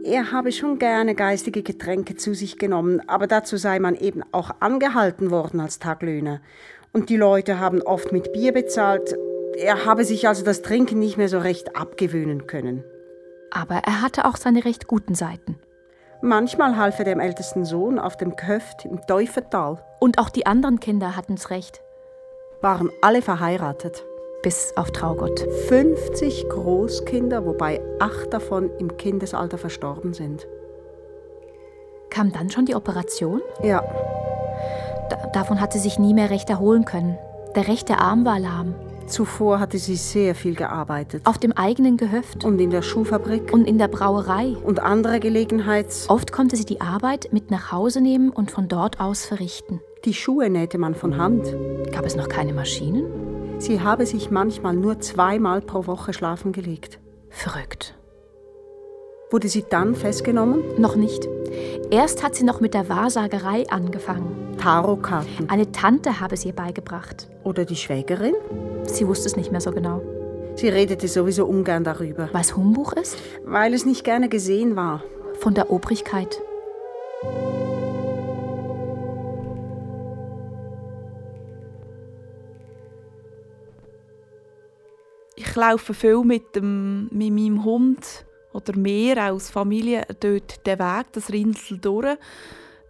Er 0.03 0.31
habe 0.31 0.51
schon 0.51 0.79
gerne 0.79 1.13
geistige 1.13 1.61
Getränke 1.61 2.15
zu 2.15 2.33
sich 2.33 2.57
genommen, 2.57 3.01
aber 3.07 3.27
dazu 3.27 3.57
sei 3.57 3.79
man 3.79 3.95
eben 3.95 4.23
auch 4.31 4.51
angehalten 4.61 5.29
worden 5.29 5.59
als 5.59 5.79
Taglöhner. 5.79 6.39
Und 6.93 7.09
die 7.09 7.17
Leute 7.17 7.59
haben 7.59 7.81
oft 7.81 8.11
mit 8.11 8.31
Bier 8.31 8.53
bezahlt. 8.53 9.15
Er 9.57 9.85
habe 9.85 10.05
sich 10.05 10.27
also 10.27 10.43
das 10.43 10.61
Trinken 10.61 10.99
nicht 10.99 11.17
mehr 11.17 11.27
so 11.27 11.39
recht 11.39 11.75
abgewöhnen 11.75 12.47
können. 12.47 12.83
Aber 13.51 13.75
er 13.75 14.01
hatte 14.01 14.25
auch 14.25 14.37
seine 14.37 14.63
recht 14.63 14.87
guten 14.87 15.15
Seiten. 15.15 15.57
Manchmal 16.21 16.77
half 16.77 16.99
er 16.99 17.05
dem 17.05 17.19
ältesten 17.19 17.65
Sohn 17.65 17.99
auf 17.99 18.15
dem 18.15 18.35
Gehöft 18.35 18.85
im 18.85 19.05
Teufetal. 19.05 19.83
Und 19.99 20.17
auch 20.17 20.29
die 20.29 20.45
anderen 20.45 20.79
Kinder 20.79 21.15
hatten's 21.15 21.49
recht. 21.49 21.81
Waren 22.61 22.89
alle 23.01 23.21
verheiratet. 23.21 24.05
Bis 24.41 24.71
auf 24.77 24.91
Traugott. 24.91 25.45
50 25.67 26.47
Großkinder, 26.47 27.45
wobei 27.45 27.81
acht 27.99 28.31
davon 28.31 28.69
im 28.79 28.95
Kindesalter 28.95 29.57
verstorben 29.57 30.13
sind. 30.13 30.47
Kam 32.09 32.31
dann 32.31 32.49
schon 32.49 32.65
die 32.65 32.75
Operation? 32.75 33.41
Ja. 33.61 33.83
Da 35.09 35.17
davon 35.33 35.59
hat 35.59 35.73
sie 35.73 35.79
sich 35.79 35.99
nie 35.99 36.13
mehr 36.13 36.29
recht 36.29 36.49
erholen 36.49 36.85
können. 36.85 37.17
Der 37.55 37.67
rechte 37.67 37.97
Arm 37.97 38.25
war 38.25 38.39
lahm. 38.39 38.75
Zuvor 39.07 39.59
hatte 39.59 39.77
sie 39.77 39.95
sehr 39.95 40.35
viel 40.35 40.55
gearbeitet. 40.55 41.23
Auf 41.25 41.37
dem 41.37 41.51
eigenen 41.51 41.97
Gehöft. 41.97 42.45
Und 42.45 42.59
in 42.59 42.69
der 42.69 42.83
Schuhfabrik. 42.83 43.51
Und 43.51 43.67
in 43.67 43.77
der 43.77 43.87
Brauerei. 43.87 44.55
Und 44.63 44.79
andere 44.79 45.19
Gelegenheits. 45.19 46.09
Oft 46.09 46.31
konnte 46.31 46.55
sie 46.55 46.65
die 46.65 46.79
Arbeit 46.79 47.29
mit 47.31 47.51
nach 47.51 47.71
Hause 47.71 48.01
nehmen 48.01 48.29
und 48.29 48.51
von 48.51 48.67
dort 48.67 49.01
aus 49.01 49.25
verrichten. 49.25 49.81
Die 50.05 50.13
Schuhe 50.13 50.49
nähte 50.49 50.77
man 50.77 50.95
von 50.95 51.17
Hand. 51.17 51.53
Gab 51.91 52.05
es 52.05 52.15
noch 52.15 52.29
keine 52.29 52.53
Maschinen? 52.53 53.03
Sie 53.59 53.81
habe 53.81 54.05
sich 54.05 54.31
manchmal 54.31 54.73
nur 54.73 55.01
zweimal 55.01 55.59
pro 55.59 55.85
Woche 55.85 56.13
schlafen 56.13 56.53
gelegt. 56.53 56.99
Verrückt. 57.29 57.93
Wurde 59.31 59.49
sie 59.49 59.65
dann 59.69 59.95
festgenommen? 59.95 60.63
Noch 60.77 60.95
nicht. 60.95 61.27
Erst 61.91 62.23
hat 62.23 62.35
sie 62.35 62.45
noch 62.45 62.61
mit 62.61 62.73
der 62.73 62.87
Wahrsagerei 62.87 63.69
angefangen. 63.69 64.55
Tarotkarten. 64.57 65.49
Eine 65.49 65.71
Tante 65.73 66.21
habe 66.21 66.37
sie 66.37 66.47
ihr 66.47 66.55
beigebracht. 66.55 67.27
Oder 67.43 67.65
die 67.65 67.75
Schwägerin? 67.75 68.33
Sie 68.85 69.07
wusste 69.07 69.27
es 69.27 69.35
nicht 69.35 69.51
mehr 69.51 69.61
so 69.61 69.71
genau. 69.71 70.01
Sie 70.55 70.69
redete 70.69 71.07
sowieso 71.09 71.45
ungern 71.45 71.83
darüber. 71.83 72.29
Was 72.31 72.55
Humbuch 72.55 72.93
ist? 72.93 73.17
Weil 73.45 73.73
es 73.73 73.85
nicht 73.85 74.03
gerne 74.03 74.29
gesehen 74.29 74.77
war. 74.77 75.03
Von 75.39 75.53
der 75.53 75.69
Obrigkeit. 75.69 76.41
Laufe 85.59 85.93
viel 85.93 86.23
mit, 86.23 86.55
dem, 86.55 87.07
mit 87.11 87.33
meinem 87.33 87.63
Hund 87.63 88.25
oder 88.53 88.75
mehr 88.77 89.23
als 89.23 89.49
Familie 89.49 90.03
dort 90.19 90.65
den 90.65 90.79
Weg, 90.79 91.05
das 91.11 91.31
Rinsel 91.31 91.77
durch. 91.77 92.17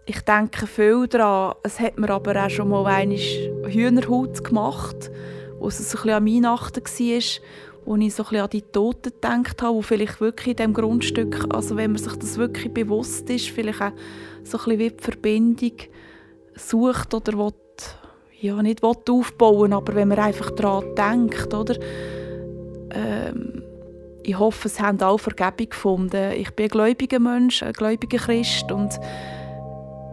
Ich 0.06 0.22
denke 0.22 0.66
viel 0.66 1.08
daran. 1.08 1.56
Es 1.64 1.80
hat 1.80 2.00
mir 2.00 2.10
aber 2.10 2.44
auch 2.44 2.50
schon 2.50 2.70
mal 2.70 2.86
einmal 2.88 3.18
Hühnerhaut 3.70 4.44
gemacht, 4.44 5.12
wo 5.60 5.68
es 5.68 5.80
ein 5.80 5.92
bisschen 5.92 6.10
an 6.10 6.26
Weihnachten 6.26 6.84
war, 6.84 7.42
wo 7.86 7.96
ich 7.96 8.16
so 8.16 8.24
ein 8.24 8.30
bisschen 8.30 8.44
an 8.44 8.50
die 8.50 8.62
Toten 8.62 9.12
gedacht 9.14 9.62
habe, 9.62 9.76
wo 9.76 9.82
vielleicht 9.82 10.22
wirklich 10.22 10.48
in 10.48 10.56
diesem 10.56 10.74
Grundstück, 10.74 11.46
also 11.54 11.76
wenn 11.76 11.92
man 11.92 12.02
sich 12.02 12.16
das 12.16 12.38
wirklich 12.38 12.74
bewusst 12.74 13.30
ist, 13.30 13.50
vielleicht 13.50 13.82
auch 13.82 13.92
so 14.44 14.58
ein 14.58 14.64
bisschen 14.64 14.80
wie 14.80 14.90
die 14.90 15.04
Verbindung 15.04 15.74
sucht 16.56 17.14
oder 17.14 17.38
will, 17.38 17.54
ja, 18.40 18.62
nicht 18.62 18.82
will 18.82 18.96
aufbauen, 19.10 19.74
aber 19.74 19.96
wenn 19.96 20.08
man 20.08 20.20
einfach 20.20 20.52
daran 20.52 20.96
denkt, 20.96 21.54
oder? 21.54 21.76
Ähm, 22.92 23.64
ich 24.24 24.38
hoffe, 24.38 24.68
es 24.68 24.80
haben 24.80 25.02
alle 25.02 25.18
Vergebung 25.18 25.70
gefunden. 25.70 26.34
Ich 26.34 26.52
bin 26.52 26.66
ein 26.66 26.70
gläubiger 26.70 27.20
Mensch, 27.20 27.64
ein 27.64 27.74
gläubiger 27.74 28.18
Christ 28.18 28.72
und 28.72 29.00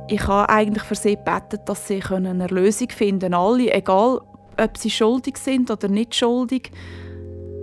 ich 0.09 0.27
habe 0.27 0.49
eigentlich 0.49 0.85
für 0.85 0.95
sie 0.95 1.17
gebeten, 1.17 1.59
dass 1.67 1.89
sie 1.89 2.01
eine 2.03 2.43
Erlösung 2.43 2.89
finden 2.91 3.35
Alle, 3.35 3.73
egal 3.73 4.21
ob 4.59 4.79
sie 4.79 4.91
schuldig 4.91 5.37
sind 5.37 5.71
oder 5.71 5.89
nicht 5.89 6.15
schuldig, 6.15 6.71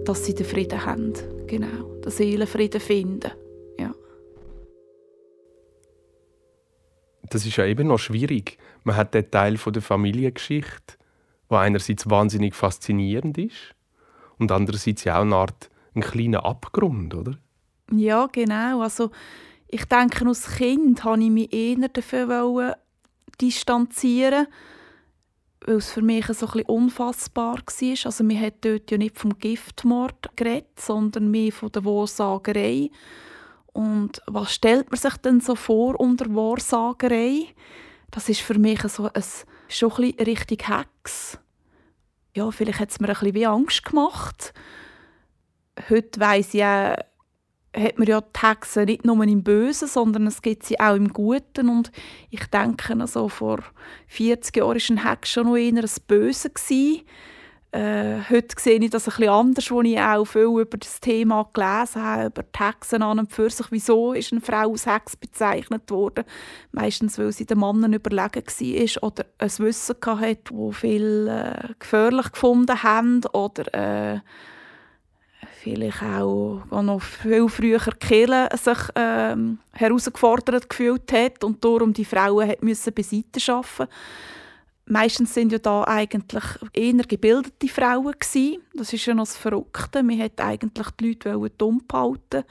dass 0.03 0.25
sie 0.25 0.35
den 0.35 0.45
Frieden 0.45 0.85
haben. 0.85 1.13
Genau, 1.47 1.95
den 2.03 2.11
Seelenfrieden 2.11 2.81
finden. 2.81 3.31
Ja. 3.79 3.93
Das 7.29 7.45
ist 7.45 7.55
ja 7.55 7.65
eben 7.65 7.87
noch 7.87 7.99
schwierig. 7.99 8.57
Man 8.83 8.97
hat 8.97 9.13
den 9.13 9.31
Teil 9.31 9.55
der 9.55 9.81
Familiengeschichte, 9.81 10.97
der 11.49 11.59
einerseits 11.59 12.09
wahnsinnig 12.09 12.53
faszinierend 12.53 13.37
ist 13.37 13.75
und 14.37 14.51
andererseits 14.51 15.03
ja 15.03 15.17
auch 15.17 15.21
eine 15.21 15.35
Art 15.35 15.69
ein 15.95 16.01
kleiner 16.01 16.45
Abgrund, 16.45 17.13
oder? 17.13 17.37
Ja, 17.91 18.27
genau. 18.27 18.81
Also 18.81 19.11
ich 19.67 19.85
denke, 19.85 20.25
als 20.27 20.55
Kind 20.55 21.03
wollte 21.05 21.23
ich 21.23 21.29
mich 21.29 21.53
eher 21.53 21.87
dafür 21.89 22.77
distanzieren, 23.39 24.47
weil 25.65 25.75
es 25.75 25.91
für 25.91 26.01
mich 26.01 26.25
so 26.27 26.47
ein 26.47 26.63
unfassbar 26.65 27.55
war. 27.55 28.05
Also 28.05 28.27
wir 28.27 28.39
hat 28.39 28.65
dort 28.65 28.91
ja 28.91 28.97
nicht 28.97 29.17
vom 29.17 29.37
Giftmord 29.37 30.35
geredet, 30.35 30.79
sondern 30.79 31.31
mehr 31.31 31.51
von 31.51 31.71
der 31.71 31.85
Wahrsagerei. 31.85 32.89
Und 33.73 34.21
was 34.27 34.53
stellt 34.53 34.91
man 34.91 34.99
sich 34.99 35.17
denn 35.17 35.41
so 35.41 35.55
vor 35.55 35.99
unter 35.99 36.27
Wahrsagerei? 36.33 37.47
Das 38.11 38.29
ist 38.29 38.41
für 38.41 38.59
mich 38.59 38.81
so 38.83 39.09
ein, 39.11 39.23
schon 39.67 39.91
ein 39.97 40.23
richtig 40.23 40.67
Hex. 40.67 41.39
Ja, 42.35 42.49
vielleicht 42.49 42.79
hat 42.79 42.89
es 42.89 42.99
mir 42.99 43.09
ein 43.09 43.31
bisschen 43.31 43.45
Angst 43.45 43.83
gemacht. 43.85 44.53
Heute 45.89 46.19
weiss 46.19 46.53
ich 46.53 46.63
auch, 46.63 46.95
hat 47.75 47.97
man 47.97 48.07
ja 48.07 48.21
die 48.21 48.39
Hexen 48.39 48.85
nicht 48.85 49.05
nur 49.05 49.23
im 49.23 49.43
Bösen, 49.43 49.87
sondern 49.87 50.27
es 50.27 50.41
gibt 50.41 50.63
sie 50.63 50.79
auch 50.79 50.95
im 50.95 51.09
Guten. 51.09 51.69
Und 51.69 51.91
ich 52.29 52.45
denke, 52.47 52.99
also 52.99 53.29
vor 53.29 53.59
40 54.07 54.57
Jahren 54.57 54.75
war 54.75 54.89
ein 54.89 55.09
Hex 55.09 55.29
schon 55.29 55.47
noch 55.47 55.55
eher 55.55 55.73
ein 55.73 55.89
Böse. 56.07 56.51
Äh, 57.73 58.29
heute 58.29 58.55
sehe 58.59 58.77
ich 58.79 58.91
das 58.91 59.07
ein 59.07 59.15
bisschen 59.15 59.29
anders, 59.29 59.71
wo 59.71 59.81
ich 59.81 59.99
auch 59.99 60.25
viel 60.25 60.43
über 60.43 60.77
das 60.77 60.99
Thema 60.99 61.49
gelesen 61.53 62.03
habe, 62.03 62.27
über 62.27 62.43
die 62.43 62.63
Hexen 62.63 63.01
an 63.01 63.17
und 63.17 63.33
für 63.33 63.49
sich. 63.49 63.65
Wieso 63.71 64.13
ist 64.13 64.31
eine 64.31 64.41
Frau 64.41 64.69
als 64.69 64.85
Hex 64.85 65.15
bezeichnet 65.15 65.89
worden? 65.89 66.23
Meistens, 66.71 67.17
weil 67.17 67.31
sie 67.31 67.47
den 67.47 67.57
Männern 67.57 67.93
überlegen 67.93 68.43
war 68.45 69.03
oder 69.03 69.25
ein 69.39 69.57
Wissen 69.57 69.95
hatte, 70.05 70.37
das 70.43 70.77
viel 70.77 71.27
äh, 71.27 71.73
gefährlich 71.79 72.31
gefunden 72.31 72.83
haben 72.83 73.21
oder 73.33 73.73
äh, 73.73 74.19
vielleicht 75.63 76.03
auch 76.03 76.61
noch 76.69 77.01
viel 77.01 77.49
früher 77.49 77.79
Kirche 77.79 78.49
sich 78.55 78.77
ähm, 78.93 79.57
herausgefordert 79.71 80.69
gefühlt 80.69 81.11
hat 81.11 81.43
und 81.43 81.65
darum 81.65 81.91
die 81.91 82.05
Frauen 82.05 82.47
hat 82.47 82.61
müssen 82.61 82.93
beiseite 82.93 83.39
schaffen. 83.39 83.87
Meistens 84.85 85.33
sind 85.33 85.51
ja 85.51 85.59
da 85.59 85.85
eigentlich 85.85 86.43
eher 86.73 87.03
gebildete 87.03 87.69
Frauen 87.69 88.13
gewesen. 88.19 88.61
Das 88.73 88.91
ist 88.91 89.05
ja 89.05 89.13
noch 89.13 89.23
das 89.23 89.37
Verrückte. 89.37 90.03
Man 90.03 90.19
hat 90.19 90.41
eigentlich 90.41 90.87
die 90.99 91.09
Leute 91.09 91.51
dumm 91.57 91.83
behalten 91.87 92.43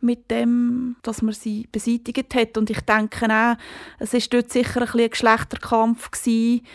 mit 0.00 0.30
dem, 0.30 0.96
dass 1.02 1.22
man 1.22 1.34
sie 1.34 1.68
beseitigt 1.72 2.34
hat. 2.34 2.56
Und 2.56 2.70
ich 2.70 2.80
denke 2.82 3.26
auch, 3.28 3.56
es 3.98 4.14
ist 4.14 4.32
dort 4.32 4.52
sicher 4.52 4.82
ein, 4.82 5.00
ein 5.00 5.10
Geschlechterkampf 5.10 6.10
gewesen, 6.10 6.66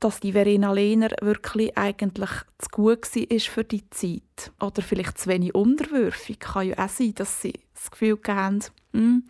dass 0.00 0.20
die 0.20 0.32
Verena 0.32 0.72
Lehner 0.72 1.10
wirklich 1.20 1.76
eigentlich 1.76 2.30
zu 2.58 2.68
gut 2.70 3.16
war 3.16 3.40
für 3.40 3.64
die 3.64 3.88
Zeit. 3.90 4.52
Oder 4.60 4.82
vielleicht 4.82 5.18
zu 5.18 5.28
wenig 5.28 5.54
unterwürfig. 5.54 6.40
Kann 6.40 6.68
ja 6.68 6.78
auch 6.78 6.88
sein, 6.88 7.14
dass 7.14 7.42
sie 7.42 7.54
das 7.74 7.90
Gefühl 7.90 8.18
haben, 8.26 8.60
hm, 8.92 9.24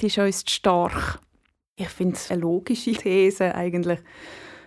die 0.00 0.06
ist 0.06 0.18
uns 0.18 0.44
zu 0.44 0.54
stark. 0.54 1.20
Ich 1.76 1.88
finde 1.88 2.16
es 2.16 2.30
eine 2.30 2.40
logische 2.40 2.92
These 2.92 3.54
eigentlich. 3.54 3.98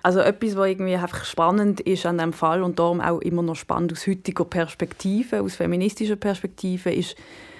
Also 0.01 0.20
etwas, 0.20 0.56
was 0.56 0.70
irgendwie 0.70 0.96
einfach 0.96 1.25
spannend 1.25 1.82
ist 1.82 2.06
an 2.06 2.20
dem 2.20 2.32
Fall 2.32 2.63
und 2.63 2.80
darum 2.80 3.01
auch 3.01 3.20
immer 3.20 3.42
noch 3.42 3.56
spannend 3.56 3.92
aus 3.92 4.08
heutiger 4.08 4.46
Perspektive, 4.46 5.42
aus 5.42 5.56
feministischer 5.56 6.16
Perspektive, 6.16 6.92
ist, 6.92 7.16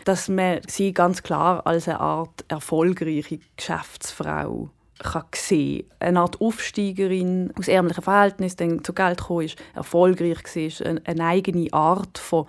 dass 0.06 0.30
man 0.30 0.62
sie 0.68 0.94
ganz 0.94 1.22
klar 1.22 1.66
als 1.68 1.88
eine 1.88 2.00
Art 2.00 2.46
erfolgreiche 2.48 3.40
Geschäftsfrau 3.58 4.70
kann 5.00 5.24
sehen 5.34 5.86
Eine 6.00 6.20
Art 6.22 6.42
Aufsteigerin 6.42 7.54
aus 7.58 7.68
ärmlichen 7.68 8.04
Verhältnissen, 8.04 8.78
die 8.78 8.84
zu 8.84 8.94
Geld 8.94 9.18
gekommen 9.18 9.46
ist, 9.46 9.58
erfolgreich 9.74 10.44
war, 10.44 11.02
eine 11.06 11.26
eigene 11.26 11.72
Art 11.74 12.18
von 12.18 12.48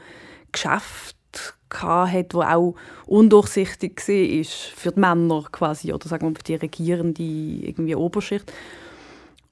Geschäft 0.53 1.17
hat, 1.73 2.35
wo 2.35 2.43
auch 2.43 2.75
undurchsichtig 3.07 3.97
war 3.97 4.45
für 4.77 4.93
die 4.93 5.01
Männer 5.01 5.45
quasi 5.51 5.93
oder 5.93 6.09
sagen 6.09 6.29
wir 6.29 6.37
für 6.37 6.43
die 6.43 6.55
regierende 6.57 7.23
irgendwie 7.23 7.95
Oberschicht. 7.95 8.53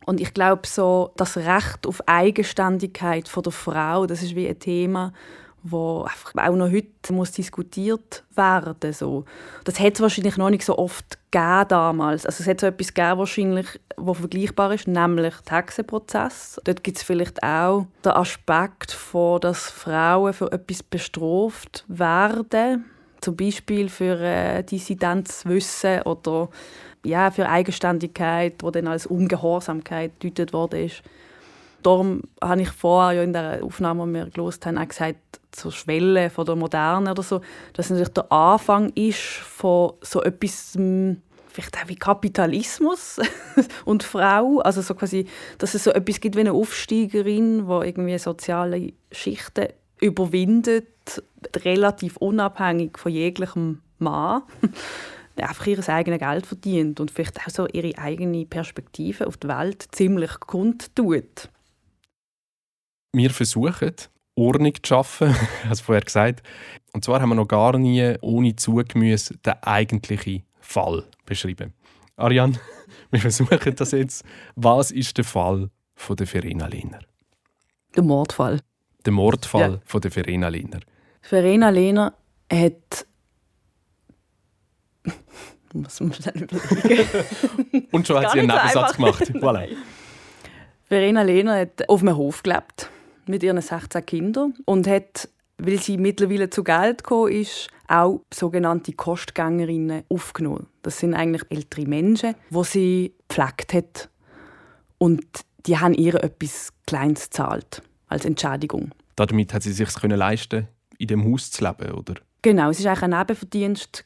Und 0.05 0.21
ich 0.21 0.33
glaube 0.33 0.67
so 0.67 1.13
das 1.17 1.37
Recht 1.37 1.87
auf 1.87 2.03
Eigenständigkeit 2.07 3.29
von 3.29 3.43
der 3.43 3.53
Frau, 3.53 4.07
das 4.07 4.23
ist 4.23 4.35
wie 4.35 4.49
ein 4.49 4.59
Thema, 4.59 5.13
wo 5.63 6.03
einfach 6.03 6.33
auch 6.37 6.55
noch 6.55 6.71
heute 6.71 7.13
muss 7.13 7.33
diskutiert 7.33 8.25
werden 8.35 8.93
so. 8.93 9.25
Das 9.65 9.81
hat 9.81 9.95
es 9.95 10.01
wahrscheinlich 10.01 10.37
noch 10.37 10.51
nicht 10.51 10.65
so 10.65 10.79
oft 10.79 11.19
gegeben 11.31 11.69
damals. 11.69 12.27
Also 12.27 12.43
es 12.43 12.49
hat 12.49 12.61
so 12.61 12.67
etwas 12.67 12.95
gegeben, 12.95 13.19
wahrscheinlich, 13.19 13.81
wo 13.97 14.15
vergleichbar 14.15 14.73
ist, 14.73 14.89
nämlich 14.89 15.35
den 15.49 15.57
Hexenprozess. 15.57 16.61
Dort 16.65 16.85
gibt 16.85 16.99
es 16.99 17.03
vielleicht 17.03 17.43
auch 17.43 17.87
den 18.05 18.13
Aspekt, 18.13 18.93
von, 18.93 19.41
dass 19.41 19.71
Frauen 19.71 20.33
für 20.33 20.51
etwas 20.53 20.83
bestraft 20.83 21.85
werden, 21.89 22.85
zum 23.21 23.37
Beispiel 23.37 23.89
für 23.89 24.21
äh, 24.21 24.63
Dissidenzwissen 24.63 26.03
oder 26.03 26.49
ja, 27.05 27.31
für 27.31 27.49
Eigenständigkeit, 27.49 28.55
wo 28.61 28.71
dann 28.71 28.87
als 28.87 29.07
Ungehorsamkeit 29.07 30.21
gedeutet 30.21 30.53
worden 30.53 30.87
ist. 30.87 31.03
Darum 31.83 32.23
habe 32.43 32.63
ich 32.63 32.71
vorher 32.71 33.19
ja 33.19 33.23
in 33.23 33.33
der 33.33 33.63
Aufnahme, 33.63 34.07
die 34.07 34.15
wir 34.15 34.31
gelost 34.31 34.67
haben, 34.67 34.79
auch 34.79 34.89
gesagt, 34.89 35.41
zur 35.53 35.73
Schwelle 35.73 36.31
von 36.31 36.45
der 36.45 36.57
Moderne 36.57 37.11
oder 37.11 37.23
so, 37.23 37.41
dass 37.73 37.91
natürlich 37.91 38.13
der 38.13 38.31
Anfang 38.31 38.91
ist 38.95 39.19
von 39.19 39.93
so 40.03 40.23
etwas 40.23 40.75
hm, 40.75 41.23
vielleicht 41.49 41.77
auch 41.83 41.89
wie 41.89 41.97
Kapitalismus 41.97 43.19
und 43.85 44.03
Frau, 44.03 44.59
also 44.61 44.81
so 44.83 44.95
quasi, 44.95 45.27
dass 45.59 45.75
es 45.75 45.85
so 45.85 45.91
etwas 45.91 46.21
gibt 46.21 46.37
wie 46.37 46.41
eine 46.41 46.53
Aufsteigerin, 46.53 47.67
wo 47.67 47.83
irgendwie 47.83 48.19
soziale 48.19 48.93
Schichten 49.11 49.69
überwindet, 50.01 50.87
relativ 51.65 52.17
unabhängig 52.19 52.99
von 52.99 53.11
jeglichem 53.11 53.81
Mann, 53.99 54.43
einfach 55.37 55.67
ihr 55.67 55.89
eigenes 55.89 56.21
Geld 56.21 56.47
verdient 56.47 57.01
und 57.01 57.11
vielleicht 57.11 57.39
auch 57.41 57.51
so 57.51 57.67
ihre 57.69 57.97
eigene 57.99 58.45
Perspektive 58.45 59.27
auf 59.27 59.37
die 59.37 59.49
Welt 59.49 59.87
ziemlich 59.93 60.39
kundtut. 60.41 61.49
Wir 63.13 63.31
versuchen, 63.31 63.95
Ordnung 64.35 64.75
zu 64.75 64.81
schaffen, 64.85 65.35
hast 65.69 65.81
vorher 65.81 66.05
gesagt. 66.05 66.43
Und 66.93 67.05
zwar 67.05 67.21
haben 67.21 67.31
wir 67.31 67.35
noch 67.35 67.49
gar 67.49 67.79
nie 67.79 68.15
ohne 68.21 68.55
Zugemüse 68.55 69.37
den 69.39 69.55
eigentlichen 69.63 70.45
Fall 70.61 71.05
beschrieben. 71.25 71.73
Ariane, 72.17 72.61
wir 73.11 73.21
versuchen 73.21 73.75
das 73.75 73.93
jetzt. 73.93 74.25
Was 74.57 74.91
ist 74.91 75.17
der 75.17 75.25
Fall 75.25 75.71
von 75.95 76.17
der 76.17 76.27
Verena 76.27 76.67
Lehner? 76.67 77.01
Der 77.97 78.03
Mordfall. 78.03 78.61
Der 79.07 79.13
Mordfall 79.13 79.73
ja. 79.73 79.81
von 79.87 80.01
der 80.03 80.11
Verena 80.11 80.49
Lehner. 80.49 80.81
Verena 81.23 81.71
Lehner 81.71 82.13
hat 82.53 83.07
muss 85.73 86.01
man 86.01 86.13
schnell 86.13 86.43
überlegen. 86.43 87.89
Und 87.91 88.07
schon 88.07 88.19
hat 88.19 88.33
sie 88.33 88.41
einen 88.41 88.49
Nebensatz 88.49 88.97
gemacht. 88.97 89.23
Voilà. 89.35 89.69
Verena 90.85 91.23
Lehner 91.23 91.61
hat 91.61 91.89
auf 91.89 92.03
einem 92.03 92.17
Hof 92.17 92.43
gelebt 92.43 92.91
mit 93.29 93.43
ihren 93.43 93.61
16 93.61 94.05
Kindern 94.07 94.55
und 94.65 94.87
hat, 94.87 95.29
weil 95.59 95.79
sie 95.81 95.97
mittlerweile 95.99 96.51
zu 96.51 96.65
Geld 96.65 97.05
gekommen 97.05 97.33
ist, 97.33 97.69
auch 97.89 98.23
sogenannte 98.33 98.93
Kostgängerinnen 98.93 100.05
aufgenommen. 100.09 100.67
Das 100.83 100.99
sind 100.99 101.15
eigentlich 101.15 101.43
ältere 101.51 101.87
Menschen, 101.87 102.35
die 102.51 102.65
sie 102.65 103.15
gepflegt 103.29 103.73
hat. 103.75 104.11
Und 104.99 105.25
die 105.67 105.79
haben 105.79 105.95
ihr 105.95 106.23
etwas 106.23 106.73
Kleines 106.87 107.25
gezahlt 107.31 107.83
als 108.09 108.25
Entschädigung. 108.25 108.93
Damit 109.17 109.53
hat 109.53 109.63
sie 109.63 109.73
sich 109.73 109.89
leisten 110.03 110.69
in 110.99 111.09
dem 111.09 111.31
Haus 111.31 111.51
zu 111.51 111.65
leben, 111.65 111.93
oder? 111.93 112.15
Genau, 112.43 112.71
es 112.71 112.83
war 112.85 112.93
eigentlich 112.93 113.03
ein 113.03 113.11
Nebenverdienst. 113.11 114.05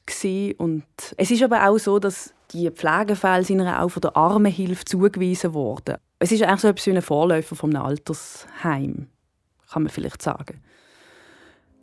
Und 0.59 0.85
es 1.17 1.31
ist 1.31 1.43
aber 1.43 1.69
auch 1.69 1.79
so, 1.79 1.99
dass 1.99 2.33
die 2.53 2.71
Pflegefälle 2.71 3.45
sind 3.45 3.61
auch 3.61 3.89
von 3.89 4.01
der 4.01 4.17
Armenhilfe 4.17 4.85
zugewiesen 4.85 5.55
worden. 5.55 5.97
Es 6.23 6.31
ist 6.31 6.43
eigentlich 6.45 6.61
so 6.61 6.69
etwas 6.69 6.87
wie 6.87 6.93
ein 6.93 7.03
Vorläufer 7.03 7.57
von 7.57 7.75
einem 7.75 7.85
Altersheim, 7.85 9.09
kann 9.73 9.83
man 9.83 9.91
vielleicht 9.91 10.23
sagen. 10.23 10.63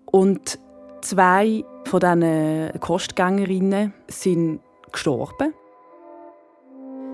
Und 0.06 0.58
zwei 1.02 1.66
von 1.84 2.00
diesen 2.00 2.80
Kostgängerinnen 2.80 3.94
sind 4.08 4.62
gestorben. 4.94 5.54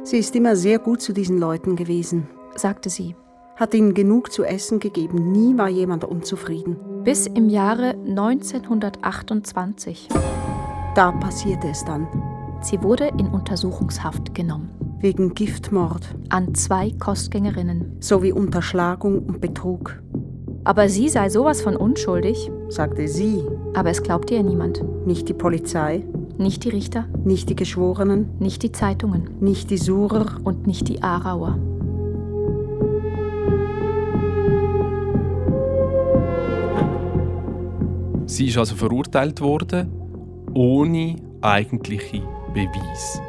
Sie 0.04 0.20
ist 0.20 0.36
immer 0.36 0.56
sehr 0.56 0.78
gut 0.78 1.02
zu 1.02 1.14
diesen 1.14 1.40
Leuten 1.40 1.76
gewesen, 1.76 2.28
sagte 2.56 2.92
sie 2.92 3.16
hat 3.56 3.74
ihnen 3.74 3.94
genug 3.94 4.34
zu 4.34 4.44
essen 4.44 4.80
gegeben. 4.80 5.32
Nie 5.32 5.58
war 5.58 5.70
jemand 5.70 6.04
unzufrieden. 6.04 6.76
Bis 7.06 7.26
im 7.26 7.48
Jahre 7.50 7.96
1928. 8.06 10.10
Da 10.94 11.14
passierte 11.14 11.70
es 11.70 11.86
dann. 11.86 12.06
Sie 12.62 12.84
wurde 12.84 13.08
in 13.18 13.30
Untersuchungshaft 13.30 14.36
genommen. 14.36 14.85
Wegen 15.06 15.36
Giftmord. 15.36 16.16
An 16.30 16.56
zwei 16.56 16.90
Kostgängerinnen. 16.90 17.98
Sowie 18.00 18.32
Unterschlagung 18.32 19.20
und 19.20 19.40
Betrug. 19.40 20.02
Aber 20.64 20.90
sie 20.90 21.10
sei 21.10 21.30
sowas 21.30 21.62
von 21.62 21.78
unschuldig, 21.78 22.50
sagte 22.70 23.08
sie. 23.08 23.44
Aber 23.76 23.92
es 23.92 24.02
glaubte 24.02 24.34
ihr 24.34 24.42
niemand. 24.42 24.84
Nicht 25.06 25.30
die 25.30 25.36
Polizei. 25.36 26.04
Nicht 26.40 26.64
die 26.64 26.70
Richter. 26.70 27.08
Nicht 27.24 27.52
die 27.52 27.56
Geschworenen. 27.56 28.32
Nicht 28.40 28.64
die 28.64 28.72
Zeitungen. 28.72 29.30
Nicht 29.42 29.70
die 29.70 29.78
Surer. 29.78 30.40
Und 30.44 30.66
nicht 30.66 30.88
die 30.88 31.04
Aarauer. 31.04 31.60
Sie 38.26 38.48
ist 38.48 38.58
also 38.58 38.76
verurteilt 38.76 39.40
worden, 39.40 39.88
ohne 40.56 41.18
eigentliche 41.42 42.24
Beweis. 42.56 43.22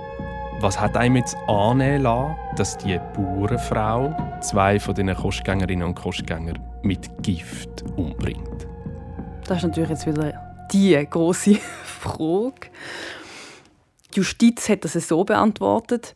Was 0.58 0.80
hat 0.80 0.96
einem 0.96 1.16
jetzt 1.16 1.36
annehmen 1.48 2.04
lassen, 2.04 2.34
dass 2.56 2.78
die 2.78 2.98
Bauernfrau 3.14 4.16
zwei 4.40 4.80
von 4.80 4.94
den 4.94 5.14
Kostgängerinnen 5.14 5.86
und 5.86 5.94
Kostgängern 5.94 6.58
mit 6.82 7.10
Gift 7.22 7.84
umbringt? 7.96 8.66
Das 9.46 9.58
ist 9.58 9.64
natürlich 9.64 9.90
jetzt 9.90 10.06
wieder 10.06 10.66
die 10.72 10.94
große 11.08 11.56
Frage. 11.84 12.70
Die 14.14 14.16
Justiz 14.16 14.70
hat 14.70 14.86
das 14.86 14.94
so 14.94 15.24
beantwortet. 15.24 16.14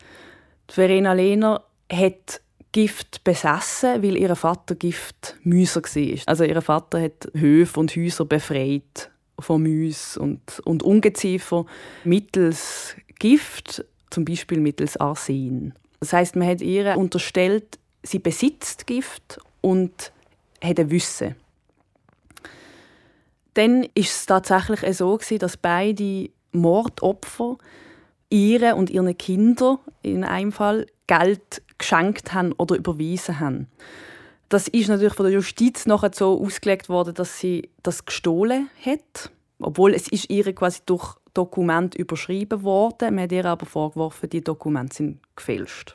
Verena 0.69 1.13
Lehner 1.13 1.63
hat 1.93 2.41
Gift 2.73 3.23
besessen, 3.25 4.03
weil 4.03 4.17
ihr 4.17 4.35
Vater 4.37 4.75
Giftmüser 4.75 5.83
war. 5.83 6.19
Also 6.25 6.45
ihr 6.45 6.63
Vater 6.63 7.03
hat 7.03 7.29
Höfe 7.35 7.79
und 7.79 7.95
Häuser 7.95 8.25
befreit 8.25 9.11
von 9.39 9.63
Müs 9.63 10.17
und, 10.17 10.61
und 10.65 10.83
Ungeziefer 10.83 11.67
mittels 12.05 12.97
Gift, 13.19 13.85
zum 14.11 14.25
Beispiel 14.25 14.61
mittels 14.61 14.97
Arsen. 14.97 15.75
Das 16.01 16.13
heißt, 16.13 16.37
man 16.37 16.49
hat 16.49 16.61
ihr 16.61 16.97
unterstellt, 16.97 17.79
sie 18.03 18.19
besitzt 18.19 18.87
Gift 18.87 19.41
und 19.61 20.13
hat 20.63 20.91
Wissen. 20.91 21.37
Dann 23.55 23.85
ist 23.95 24.11
es 24.11 24.27
tatsächlich 24.27 24.97
so, 24.97 25.19
dass 25.19 25.57
beide 25.57 26.31
Mordopfer 26.53 27.59
ihre 28.31 28.77
und 28.77 28.91
ihren 28.91 29.17
Kindern 29.17 29.79
in 30.03 30.25
einem 30.25 30.53
Fall 30.53 30.87
Geld 31.07 31.63
geschenkt 31.79 32.33
haben 32.33 32.53
oder 32.53 32.77
überwiesen 32.77 33.41
haben. 33.41 33.67
Das 34.49 34.69
ist 34.69 34.89
natürlich 34.89 35.15
von 35.15 35.27
der 35.27 35.35
Justiz 35.35 35.87
nachher 35.87 36.11
so 36.13 36.41
ausgelegt 36.41 36.89
worden, 36.89 37.15
dass 37.15 37.39
sie 37.39 37.71
das 37.83 38.05
gestohlen 38.05 38.69
hat, 38.85 39.31
obwohl 39.61 39.95
es 39.95 40.09
ist 40.09 40.31
ihr 40.31 40.53
quasi 40.55 40.81
durch 40.87 41.17
Dokument 41.35 41.95
überschrieben 41.95 42.63
worden. 42.63 43.15
Man 43.15 43.25
hat 43.25 43.33
ihr 43.33 43.45
aber 43.45 43.67
vorgeworfen, 43.67 44.31
die 44.31 44.43
Dokumente 44.43 44.97
sind 44.97 45.21
gefälscht. 45.37 45.95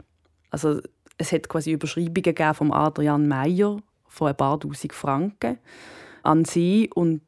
Also 0.50 0.82
es 1.18 1.32
hat 1.32 1.50
quasi 1.50 1.72
Überschreibungen 1.72 2.22
gegeben 2.22 2.54
vom 2.54 2.72
Adrian 2.72 3.28
Meyer 3.28 3.78
von 4.08 4.28
ein 4.30 4.38
paar 4.38 4.60
Tausend 4.60 4.94
Franken 4.94 5.58
an 6.24 6.46
sie 6.46 6.90
und 6.94 7.22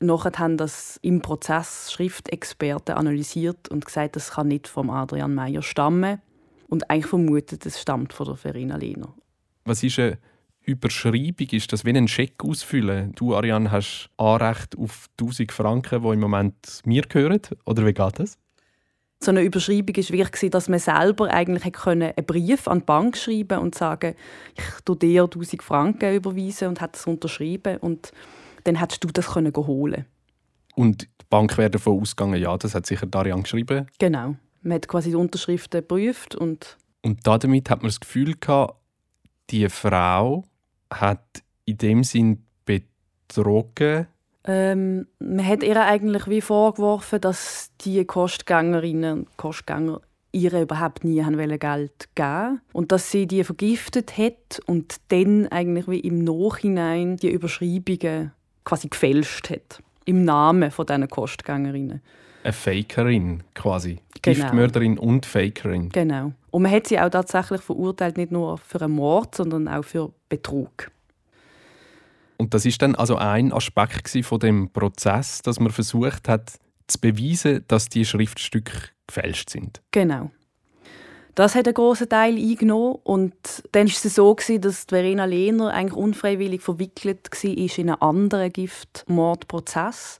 Nachher 0.00 0.32
haben 0.38 0.56
das 0.56 0.98
im 1.02 1.22
Prozess 1.22 1.90
Schriftexperten 1.92 2.94
analysiert 2.94 3.68
und 3.68 3.86
gesagt, 3.86 4.16
das 4.16 4.32
kann 4.32 4.48
nicht 4.48 4.68
vom 4.68 4.90
Adrian 4.90 5.34
Meyer 5.34 5.62
stammen 5.62 6.20
und 6.68 6.90
eigentlich 6.90 7.06
vermutet, 7.06 7.64
es 7.64 7.80
stammt 7.80 8.12
von 8.12 8.26
der 8.26 8.36
Verena 8.36 8.76
Lehner. 8.76 9.14
Was 9.64 9.82
ist 9.82 9.98
eine 9.98 10.18
Überschreibung? 10.64 11.48
Ist 11.50 11.72
das 11.72 11.84
wie 11.84 11.90
ein 11.90 12.08
Scheck 12.08 12.42
ausfüllen? 12.42 13.12
Du, 13.14 13.34
Ariane, 13.34 13.70
hast 13.70 14.10
Anrecht 14.16 14.76
auf 14.78 15.08
1000 15.20 15.52
Franken, 15.52 16.02
die 16.02 16.08
im 16.08 16.20
Moment 16.20 16.80
mir 16.84 17.02
gehören? 17.02 17.40
Oder 17.66 17.86
wie 17.86 17.92
geht 17.92 18.18
das? 18.18 18.38
So 19.20 19.30
eine 19.30 19.42
Überschreibung 19.42 19.96
war 19.96 20.18
wirklich, 20.18 20.50
dass 20.50 20.68
man 20.68 20.78
selber 20.78 21.30
eigentlich 21.30 21.86
einen 21.86 22.12
Brief 22.26 22.68
an 22.68 22.80
die 22.80 22.84
Bank 22.84 23.16
schreiben 23.16 23.58
und 23.58 23.74
sagen, 23.74 24.14
ich 24.54 24.84
tue 24.84 24.96
dir 24.96 25.24
1000 25.24 25.62
Franken 25.62 26.14
überweisen 26.14 26.68
und 26.68 26.80
hat 26.80 26.96
es 26.96 27.06
unterschrieben 27.06 27.78
und 27.78 28.12
dann 28.64 28.76
hättest 28.76 29.04
du 29.04 29.08
das 29.08 29.28
können 29.28 29.54
holen. 29.54 30.04
Und 30.74 31.02
die 31.02 31.26
Bank 31.30 31.56
wäre 31.56 31.70
davon 31.70 32.00
ausgegangen, 32.00 32.40
ja, 32.40 32.56
das 32.58 32.74
hat 32.74 32.86
sicher 32.86 33.06
Darian 33.06 33.44
geschrieben. 33.44 33.86
Genau. 33.98 34.36
Man 34.62 34.74
hat 34.74 34.88
quasi 34.88 35.10
die 35.10 35.16
Unterschriften 35.16 35.80
geprüft 35.80 36.34
und... 36.34 36.76
Und 37.02 37.26
damit 37.26 37.70
hat 37.70 37.82
man 37.82 37.88
das 37.88 38.00
Gefühl 38.00 38.34
gehabt, 38.34 38.78
die 39.50 39.68
Frau 39.68 40.44
hat 41.00 41.42
in 41.64 41.78
dem 41.78 42.04
Sinn 42.04 42.44
betrogen. 42.64 44.06
Ähm, 44.46 45.06
man 45.18 45.46
hat 45.46 45.62
ihr 45.62 45.82
eigentlich 45.82 46.28
wie 46.28 46.40
vorgeworfen, 46.40 47.20
dass 47.20 47.70
die 47.80 48.04
Kostgängerinnen 48.04 49.20
und 49.20 49.36
Kostgänger 49.36 50.00
ihr 50.32 50.60
überhaupt 50.60 51.04
nie 51.04 51.22
haben 51.22 51.58
Geld 51.58 52.08
geben 52.14 52.60
und 52.72 52.92
dass 52.92 53.10
sie 53.10 53.26
die 53.26 53.44
vergiftet 53.44 54.18
hat 54.18 54.60
und 54.66 54.96
dann 55.08 55.46
eigentlich 55.48 55.88
wie 55.88 56.00
im 56.00 56.24
Nachhinein 56.24 57.16
die 57.16 57.30
Überschreibungen 57.30 58.32
quasi 58.64 58.88
gefälscht 58.88 59.48
hat 59.50 59.82
im 60.04 60.24
Namen 60.24 60.70
von 60.70 60.86
diesen 60.86 61.08
Kostgängerinnen 61.08 62.02
eine 62.44 62.52
Fakerin 62.52 63.42
quasi. 63.54 63.98
Genau. 64.22 64.36
Giftmörderin 64.36 64.98
und 64.98 65.26
Fakerin. 65.26 65.88
Genau. 65.90 66.32
Und 66.50 66.62
man 66.62 66.72
hat 66.72 66.86
sie 66.86 66.98
auch 67.00 67.10
tatsächlich 67.10 67.60
verurteilt, 67.60 68.16
nicht 68.16 68.32
nur 68.32 68.58
für 68.58 68.80
einen 68.82 68.94
Mord, 68.94 69.34
sondern 69.34 69.68
auch 69.68 69.84
für 69.84 70.12
Betrug. 70.28 70.90
Und 72.36 72.54
das 72.54 72.66
ist 72.66 72.80
dann 72.82 72.94
also 72.94 73.16
ein 73.16 73.52
Aspekt 73.52 74.10
von 74.24 74.38
dem 74.38 74.70
Prozess, 74.70 75.42
dass 75.42 75.60
man 75.60 75.72
versucht 75.72 76.28
hat 76.28 76.52
zu 76.86 77.00
beweisen, 77.00 77.64
dass 77.68 77.88
die 77.88 78.04
Schriftstücke 78.04 78.72
gefälscht 79.06 79.50
sind. 79.50 79.80
Genau. 79.90 80.30
Das 81.34 81.54
hat 81.54 81.66
einen 81.66 81.74
grossen 81.74 82.08
Teil 82.08 82.36
eingenommen. 82.36 82.98
Und 83.02 83.34
dann 83.72 83.88
war 83.88 83.94
es 83.94 84.14
so, 84.14 84.34
dass 84.34 84.84
Verena 84.84 85.24
Lehner 85.24 85.72
eigentlich 85.72 85.94
unfreiwillig 85.94 86.62
verwickelt 86.62 87.28
war 87.30 87.50
in 87.50 87.90
einen 87.90 88.00
anderen 88.00 88.52
Giftmordprozess, 88.52 90.18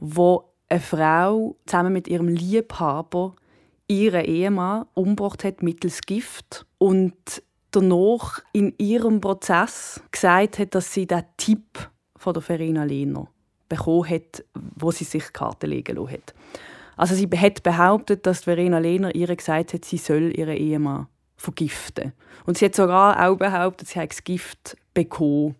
wo 0.00 0.49
eine 0.70 0.80
Frau 0.80 1.56
zusammen 1.66 1.92
mit 1.92 2.08
ihrem 2.08 2.28
Liebhaber 2.28 3.34
ihren 3.88 4.24
Ehemann 4.24 4.86
umgebracht 4.94 5.42
hat 5.44 5.62
mittels 5.62 6.02
Gift 6.02 6.64
und 6.78 7.42
danach 7.72 8.40
in 8.52 8.72
ihrem 8.78 9.20
Prozess 9.20 10.00
gesagt 10.12 10.60
hat, 10.60 10.74
dass 10.74 10.94
sie 10.94 11.06
den 11.06 11.24
Tipp 11.36 11.90
von 12.16 12.32
der 12.32 12.42
Verena 12.42 12.84
Lehner 12.84 13.28
bekommen 13.68 14.08
hat, 14.08 14.44
wo 14.54 14.90
sie 14.92 15.04
sich 15.04 15.32
Karte 15.32 15.66
legen 15.66 15.96
lassen 15.96 16.12
hat. 16.12 16.34
Also 16.96 17.14
sie 17.14 17.28
hat 17.36 17.62
behauptet, 17.62 18.26
dass 18.26 18.44
Verena 18.44 18.78
Lehner 18.78 19.14
ihr 19.14 19.34
gesagt 19.34 19.74
hat, 19.74 19.84
sie 19.84 19.96
soll 19.96 20.38
ihren 20.38 20.56
Ehemann 20.56 21.08
vergiften. 21.36 22.12
Und 22.46 22.58
sie 22.58 22.66
hat 22.66 22.74
sogar 22.74 23.26
auch 23.26 23.36
behauptet, 23.36 23.88
sie 23.88 23.98
habe 23.98 24.08
das 24.08 24.22
Gift 24.22 24.76
bekommen 24.94 25.56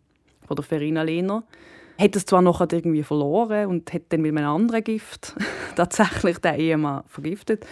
von 0.47 0.57
der 0.57 0.65
Verena 0.65 1.03
Lehner. 1.03 1.45
Hat 2.01 2.17
es 2.17 2.25
zwar 2.25 2.41
noch 2.41 2.61
irgendwie 2.61 3.03
verloren 3.03 3.67
und 3.67 3.93
hat 3.93 4.05
dann 4.09 4.23
mit 4.23 4.35
einem 4.35 4.49
anderen 4.49 4.83
Gift 4.83 5.37
tatsächlich 5.77 6.39
den 6.39 6.55
Ehemann 6.55 7.05
vergiftet. 7.07 7.67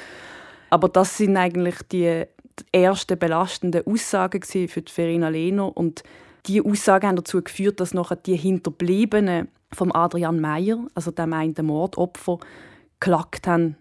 Aber 0.71 0.89
das 0.91 1.17
sind 1.17 1.37
eigentlich 1.37 1.77
die 1.91 2.25
ersten 2.73 3.19
belastenden 3.19 3.87
Aussagen 3.87 4.43
für 4.43 4.83
die 4.83 4.93
Verena 4.93 5.29
Lehner 5.29 5.75
und 5.75 6.03
die 6.47 6.63
Aussagen 6.63 7.09
haben 7.09 7.17
dazu 7.17 7.43
geführt, 7.43 7.81
dass 7.81 7.95
nachher 7.95 8.17
die 8.17 8.37
Hinterbliebenen 8.37 9.49
vom 9.73 9.93
Adrian 9.93 10.41
Meyer, 10.41 10.87
also 10.95 11.11
dem 11.11 11.33
einen 11.33 11.55
Mordopfer, 11.63 12.39
geklagt 13.01 13.47
haben 13.47 13.77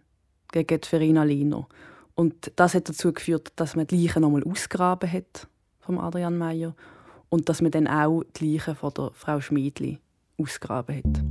gegen 0.51 0.81
die 0.81 0.87
Verena 0.87 1.23
Lehner. 1.23 1.67
Und 2.15 2.51
das 2.55 2.73
hat 2.73 2.89
dazu 2.89 3.13
geführt, 3.13 3.51
dass 3.55 3.75
man 3.75 3.87
die 3.87 4.05
Leichen 4.05 4.21
nochmal 4.21 4.43
ausgraben 4.43 5.11
hat 5.11 5.47
vom 5.79 5.99
Adrian 5.99 6.37
Meyer 6.37 6.73
und 7.29 7.49
dass 7.49 7.61
man 7.61 7.71
dann 7.71 7.87
auch 7.87 8.23
die 8.35 8.53
Leichen 8.53 8.75
von 8.75 8.93
der 8.93 9.11
Frau 9.13 9.39
Schmiedli 9.39 9.99
ausgraben 10.39 10.97
hat. 10.97 11.23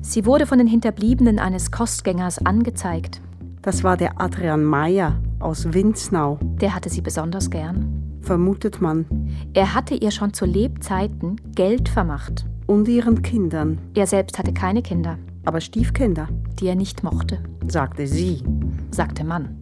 Sie 0.00 0.24
wurde 0.24 0.46
von 0.46 0.58
den 0.58 0.68
Hinterbliebenen 0.68 1.38
eines 1.38 1.70
Kostgängers 1.70 2.38
angezeigt. 2.44 3.20
Das 3.62 3.82
war 3.84 3.96
der 3.96 4.20
Adrian 4.20 4.64
Meyer 4.64 5.20
aus 5.40 5.72
Winznau. 5.72 6.38
Der 6.60 6.74
hatte 6.74 6.88
sie 6.88 7.00
besonders 7.00 7.50
gern. 7.50 8.20
Vermutet 8.22 8.80
man. 8.80 9.04
Er 9.52 9.74
hatte 9.74 9.94
ihr 9.94 10.10
schon 10.10 10.32
zu 10.32 10.46
Lebzeiten 10.46 11.36
Geld 11.54 11.88
vermacht. 11.88 12.46
Und 12.66 12.86
ihren 12.88 13.22
Kindern. 13.22 13.78
Er 13.94 14.06
selbst 14.06 14.38
hatte 14.38 14.52
keine 14.52 14.82
Kinder. 14.82 15.18
Aber 15.44 15.60
Stiefkinder. 15.60 16.28
Die 16.60 16.66
er 16.66 16.74
nicht 16.76 17.02
mochte. 17.02 17.42
Sagte 17.66 18.06
sie. 18.06 18.42
Sagte 18.90 19.24
Mann. 19.24 19.56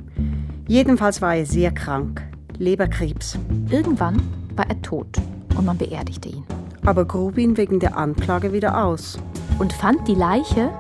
Jedenfalls 0.68 1.22
war 1.22 1.36
er 1.36 1.46
sehr 1.46 1.72
krank. 1.72 2.22
Leberkrebs. 2.58 3.38
Irgendwann 3.70 4.20
war 4.54 4.68
er 4.68 4.80
tot 4.82 5.16
und 5.56 5.64
man 5.64 5.78
beerdigte 5.78 6.28
ihn. 6.28 6.44
Aber 6.87 7.05
grub 7.05 7.37
ihn 7.37 7.57
wegen 7.57 7.81
der 7.81 7.96
Anklage 7.96 8.53
wieder 8.53 8.85
aus. 8.85 9.18
Und 9.59 9.72
fand 9.72 10.07
die 10.07 10.14
Leiche 10.14 10.70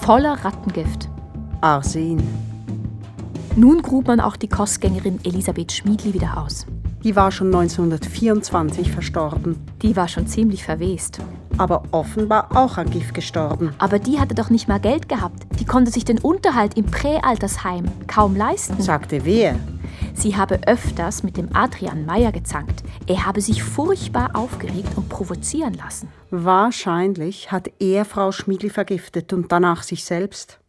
voller 0.00 0.44
Rattengift. 0.44 1.08
Arsen. 1.60 2.20
Nun 3.54 3.80
grub 3.80 4.08
man 4.08 4.18
auch 4.18 4.34
die 4.34 4.48
Kostgängerin 4.48 5.20
Elisabeth 5.22 5.70
Schmiedli 5.70 6.12
wieder 6.12 6.38
aus. 6.38 6.66
Die 7.04 7.14
war 7.14 7.30
schon 7.30 7.54
1924 7.54 8.90
verstorben. 8.90 9.56
Die 9.80 9.94
war 9.94 10.08
schon 10.08 10.26
ziemlich 10.26 10.64
verwest. 10.64 11.20
Aber 11.56 11.84
offenbar 11.92 12.48
auch 12.56 12.76
an 12.76 12.90
Gift 12.90 13.14
gestorben. 13.14 13.74
Aber 13.78 14.00
die 14.00 14.18
hatte 14.18 14.34
doch 14.34 14.50
nicht 14.50 14.66
mal 14.66 14.80
Geld 14.80 15.08
gehabt. 15.08 15.46
Die 15.60 15.66
konnte 15.66 15.92
sich 15.92 16.04
den 16.04 16.18
Unterhalt 16.18 16.76
im 16.76 16.86
Präaltersheim 16.86 17.84
kaum 18.08 18.34
leisten. 18.34 18.82
Sagte 18.82 19.24
wer? 19.24 19.54
Sie 20.14 20.36
habe 20.36 20.66
öfters 20.66 21.22
mit 21.22 21.36
dem 21.36 21.54
Adrian 21.54 22.06
Meyer 22.06 22.32
gezankt. 22.32 22.82
Er 23.06 23.26
habe 23.26 23.40
sich 23.40 23.62
furchtbar 23.62 24.30
aufgeregt 24.34 24.96
und 24.96 25.08
provozieren 25.08 25.74
lassen. 25.74 26.08
Wahrscheinlich 26.30 27.52
hat 27.52 27.70
er 27.80 28.04
Frau 28.04 28.32
Schmiedli 28.32 28.70
vergiftet 28.70 29.32
und 29.32 29.52
danach 29.52 29.82
sich 29.82 30.04
selbst. 30.04 30.60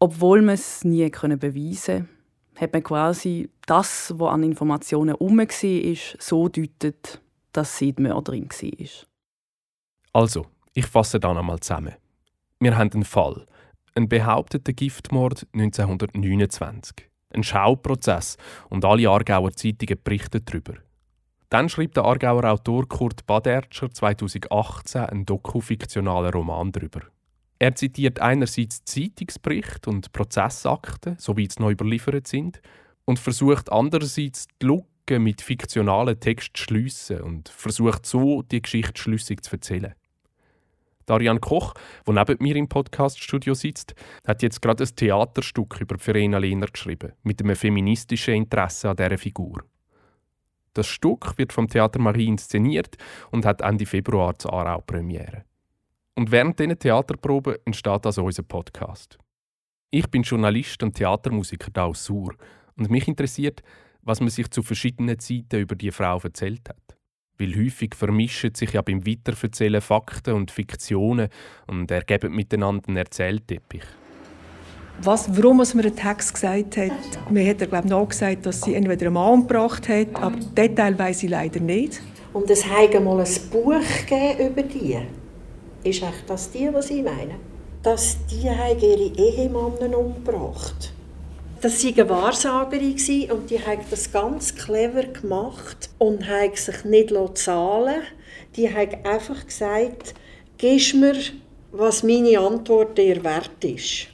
Obwohl 0.00 0.42
man 0.42 0.54
es 0.54 0.84
nie 0.84 1.08
beweisen 1.08 1.40
konnte, 1.40 2.08
hat 2.56 2.72
man 2.72 2.82
quasi 2.82 3.50
das, 3.66 4.12
was 4.16 4.32
an 4.32 4.42
Informationen 4.42 5.10
herum 5.10 5.38
war, 5.38 5.96
so 6.18 6.48
deutet, 6.48 7.20
dass 7.52 7.78
sie 7.78 7.92
die 7.92 8.02
Mörderin 8.02 8.48
war. 8.48 9.06
Also, 10.12 10.46
ich 10.74 10.86
fasse 10.86 11.20
da 11.20 11.32
nochmal 11.32 11.60
zusammen. 11.60 11.94
Wir 12.60 12.76
haben 12.76 12.90
einen 12.92 13.04
Fall. 13.04 13.46
Einen 13.94 14.08
behaupteten 14.08 14.74
Giftmord 14.76 15.46
1929. 15.54 17.07
Ein 17.30 17.42
Schauprozess 17.42 18.36
und 18.70 18.84
alle 18.84 19.08
Aargauer 19.08 19.52
Zeitungen 19.52 20.00
berichten 20.02 20.42
darüber. 20.44 20.74
Dann 21.50 21.68
schrieb 21.68 21.94
der 21.94 22.04
Aargauer 22.04 22.44
Autor 22.44 22.86
Kurt 22.88 23.26
Badertscher 23.26 23.90
2018 23.90 25.02
einen 25.02 25.26
dokufiktionalen 25.26 26.32
Roman 26.32 26.72
darüber. 26.72 27.00
Er 27.58 27.74
zitiert 27.74 28.20
einerseits 28.20 28.84
Zeitungsberichte 28.84 29.90
und 29.90 30.12
Prozessakten, 30.12 31.16
so 31.18 31.36
wie 31.36 31.48
sie 31.50 31.60
neu 31.60 31.72
überliefert 31.72 32.26
sind, 32.26 32.60
und 33.04 33.18
versucht 33.18 33.72
andererseits 33.72 34.46
die 34.60 34.66
Lücke 34.66 35.18
mit 35.18 35.40
fiktionalen 35.40 36.20
Texten 36.20 36.54
zu 36.54 36.62
schliessen 36.64 37.22
und 37.22 37.48
versucht 37.48 38.06
so, 38.06 38.42
die 38.42 38.62
Geschichte 38.62 39.00
schlüssig 39.00 39.42
zu 39.42 39.52
erzählen. 39.52 39.94
Darian 41.08 41.40
Koch, 41.40 41.72
der 42.06 42.14
neben 42.14 42.36
mir 42.40 42.56
im 42.56 42.68
Podcaststudio 42.68 43.54
sitzt, 43.54 43.94
hat 44.26 44.42
jetzt 44.42 44.60
gerade 44.60 44.84
ein 44.84 44.94
Theaterstück 44.94 45.80
über 45.80 45.98
Verena 45.98 46.36
Lehner 46.36 46.66
geschrieben, 46.66 47.12
mit 47.22 47.42
einem 47.42 47.56
feministischen 47.56 48.34
Interesse 48.34 48.90
an 48.90 48.96
dieser 48.96 49.16
Figur. 49.16 49.64
Das 50.74 50.86
Stück 50.86 51.38
wird 51.38 51.52
vom 51.54 51.66
Theater 51.66 51.98
Marie 51.98 52.26
inszeniert 52.26 52.96
und 53.30 53.46
hat 53.46 53.62
Ende 53.62 53.86
Februar 53.86 54.38
zur 54.38 54.52
Aarau 54.52 54.82
Premiere. 54.82 55.44
Und 56.14 56.30
während 56.30 56.58
diesen 56.58 56.78
Theaterproben 56.78 57.56
entsteht 57.64 58.04
also 58.04 58.24
unser 58.24 58.42
Podcast. 58.42 59.18
Ich 59.90 60.10
bin 60.10 60.22
Journalist 60.22 60.82
und 60.82 60.94
Theatermusiker 60.94 61.70
da 61.72 61.84
aus 61.84 62.04
Sur 62.04 62.34
und 62.76 62.90
mich 62.90 63.08
interessiert, 63.08 63.62
was 64.02 64.20
man 64.20 64.28
sich 64.28 64.50
zu 64.50 64.62
verschiedenen 64.62 65.18
Zeiten 65.18 65.60
über 65.60 65.74
die 65.74 65.90
Frau 65.90 66.18
erzählt 66.18 66.68
hat. 66.68 66.97
Weil 67.38 67.54
häufig 67.54 67.94
vermischen 67.94 68.54
sich 68.54 68.72
ja 68.72 68.82
beim 68.82 69.06
Weiterverzählen 69.06 69.80
Fakten 69.80 70.34
und 70.34 70.50
Fiktionen 70.50 71.28
und 71.66 71.90
ergeben 71.90 72.34
miteinander 72.34 72.88
einen 72.88 72.96
Erzählteppich. 72.96 73.84
Was, 75.02 75.28
warum 75.36 75.58
man 75.58 75.68
einen 75.70 75.94
Text 75.94 76.34
gesagt 76.34 76.76
hat, 76.76 76.90
man 77.30 77.46
hat 77.46 77.58
glaube 77.58 77.78
ich, 77.84 77.84
noch 77.84 78.08
gesagt, 78.08 78.44
dass 78.46 78.62
sie 78.62 78.74
entweder 78.74 79.06
einen 79.06 79.14
Mann 79.14 79.34
umgebracht 79.34 79.88
hat, 79.88 80.08
aber 80.14 80.36
Detail 80.56 80.98
weiß 80.98 81.22
ich 81.22 81.30
leider 81.30 81.60
nicht. 81.60 82.00
Und 82.32 82.50
es 82.50 82.66
hat 82.66 82.92
mal 83.02 83.20
ein 83.20 83.50
Buch 83.52 83.80
über 84.40 84.62
die. 84.62 84.98
Ist 85.84 86.02
echt 86.02 86.24
das 86.26 86.50
die, 86.50 86.68
was 86.72 86.90
ich 86.90 87.04
meine? 87.04 87.36
Dass 87.84 88.18
die 88.26 88.46
ihre 88.46 89.16
Ehemänner 89.16 89.96
umgebracht 89.96 90.92
das 91.60 91.84
war 91.84 91.92
eine 91.92 92.08
Wahrsagerin 92.08 93.30
und 93.30 93.50
die 93.50 93.58
hat 93.58 93.78
das 93.90 94.12
ganz 94.12 94.54
clever 94.54 95.04
gemacht 95.04 95.90
und 95.98 96.26
hat 96.28 96.56
sich 96.56 96.84
nicht 96.84 97.12
zahlen 97.34 98.02
Die 98.56 98.72
hat 98.72 99.04
einfach 99.04 99.46
gesagt, 99.46 100.14
gib 100.56 100.94
mir, 100.94 101.14
was 101.72 102.02
meine 102.02 102.38
Antwort 102.38 102.96
dir 102.98 103.22
wert 103.24 103.64
ist. 103.64 104.08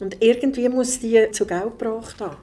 Und 0.00 0.22
irgendwie 0.22 0.68
muss 0.68 0.98
die 0.98 1.30
zu 1.30 1.46
Geld 1.46 1.78
gebracht 1.78 2.20
haben. 2.20 2.36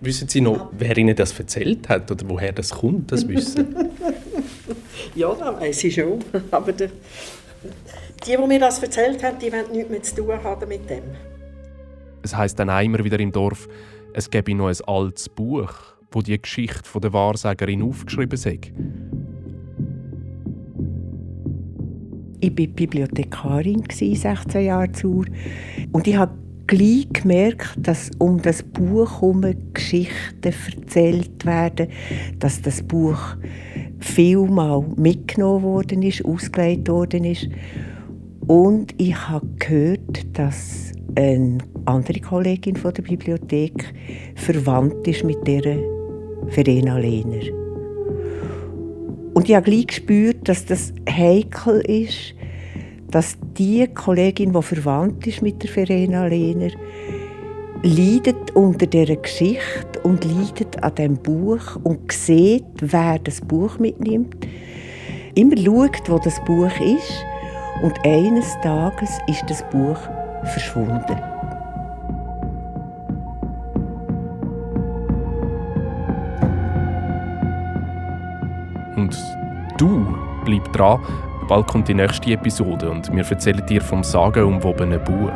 Wissen 0.00 0.28
Sie 0.28 0.40
noch, 0.40 0.70
wer 0.72 0.96
Ihnen 0.96 1.16
das 1.16 1.38
erzählt 1.38 1.88
hat 1.88 2.10
oder 2.10 2.28
woher 2.28 2.52
das 2.52 2.70
kommt, 2.70 3.12
das 3.12 3.26
Wissen? 3.26 3.74
ja, 5.14 5.34
das 5.34 5.60
weiß 5.60 5.84
ich 5.84 5.94
schon. 5.94 6.22
Aber 6.50 6.72
die, 6.72 6.88
die, 8.26 8.36
die 8.36 8.46
mir 8.46 8.60
das 8.60 8.82
erzählt 8.82 9.22
haben, 9.22 9.38
die 9.38 9.52
wollen 9.52 9.72
nichts 9.72 9.90
mehr 9.90 10.02
zu 10.02 10.16
tun 10.16 10.42
haben 10.42 10.68
mit 10.68 10.88
dem. 10.88 11.04
Es 12.26 12.36
heißt 12.36 12.58
dann 12.58 12.68
immer 12.84 13.04
wieder 13.04 13.20
im 13.20 13.30
Dorf, 13.30 13.68
es 14.12 14.28
gebe 14.28 14.52
noch 14.52 14.66
ein 14.66 14.76
altes 14.88 15.28
Buch, 15.28 15.72
wo 16.10 16.22
die 16.22 16.42
Geschichte 16.42 17.00
der 17.00 17.12
Wahrsagerin 17.12 17.82
aufgeschrieben 17.82 18.36
sei. 18.36 18.58
Ich 22.40 22.50
war 22.50 22.66
Bibliothekarin, 22.66 23.84
16 23.88 24.64
Jahre 24.64 24.90
zu 24.90 25.24
Und 25.92 26.08
ich 26.08 26.16
habe 26.16 26.36
gleich 26.66 27.06
gemerkt, 27.12 27.76
dass 27.78 28.10
um 28.18 28.42
das 28.42 28.64
Buch 28.64 29.20
herum 29.20 29.44
Geschichten 29.72 30.40
erzählt 30.42 31.46
werden, 31.46 31.86
dass 32.40 32.60
das 32.60 32.82
Buch 32.82 33.36
vielmal 34.00 34.84
mitgenommen 34.96 35.62
worden 35.62 36.02
ist, 36.02 36.24
ausgelegt 36.24 36.88
worden 36.88 37.22
ist. 37.22 37.48
Und 38.48 39.00
ich 39.00 39.16
habe 39.28 39.46
gehört, 39.60 40.36
dass 40.36 40.90
eine 41.14 41.58
andere 41.86 42.20
Kollegin 42.20 42.76
von 42.76 42.92
der 42.92 43.02
Bibliothek 43.02 43.94
verwandt 44.34 45.06
ist 45.06 45.24
mit 45.24 45.46
der 45.46 45.78
Verena 46.48 46.98
Lehner. 46.98 47.42
Und 49.34 49.48
ich 49.48 49.54
habe 49.54 49.70
gleich 49.70 49.86
gespürt, 49.88 50.48
dass 50.48 50.64
das 50.64 50.92
heikel 51.08 51.80
ist, 51.80 52.34
dass 53.10 53.36
die 53.56 53.86
Kollegin, 53.88 54.52
die 54.52 54.62
verwandt 54.62 55.26
ist 55.26 55.42
mit 55.42 55.62
der 55.62 55.70
Verena 55.70 56.26
Lehner, 56.26 56.70
leidet 57.82 58.54
unter 58.54 58.86
dieser 58.86 59.16
Geschichte 59.16 60.00
und 60.02 60.24
leidet 60.24 60.82
an 60.82 60.94
dem 60.94 61.16
Buch 61.16 61.76
und 61.84 62.10
sieht, 62.10 62.64
wer 62.80 63.18
das 63.18 63.40
Buch 63.40 63.78
mitnimmt. 63.78 64.36
Immer 65.34 65.56
schaut, 65.58 66.08
wo 66.08 66.18
das 66.18 66.42
Buch 66.44 66.72
ist 66.80 67.24
und 67.82 67.94
eines 68.04 68.58
Tages 68.62 69.10
ist 69.28 69.44
das 69.48 69.62
Buch 69.70 69.98
verschwunden. 70.44 71.35
Du 79.78 80.16
bleib 80.44 80.72
dran, 80.72 81.00
bald 81.48 81.66
kommt 81.66 81.88
die 81.88 81.94
nächste 81.94 82.32
Episode 82.32 82.90
und 82.90 83.12
wir 83.12 83.24
erzählen 83.24 83.64
dir 83.66 83.80
vom 83.80 84.02
sagenumwobenen 84.02 85.02
Buch. 85.04 85.32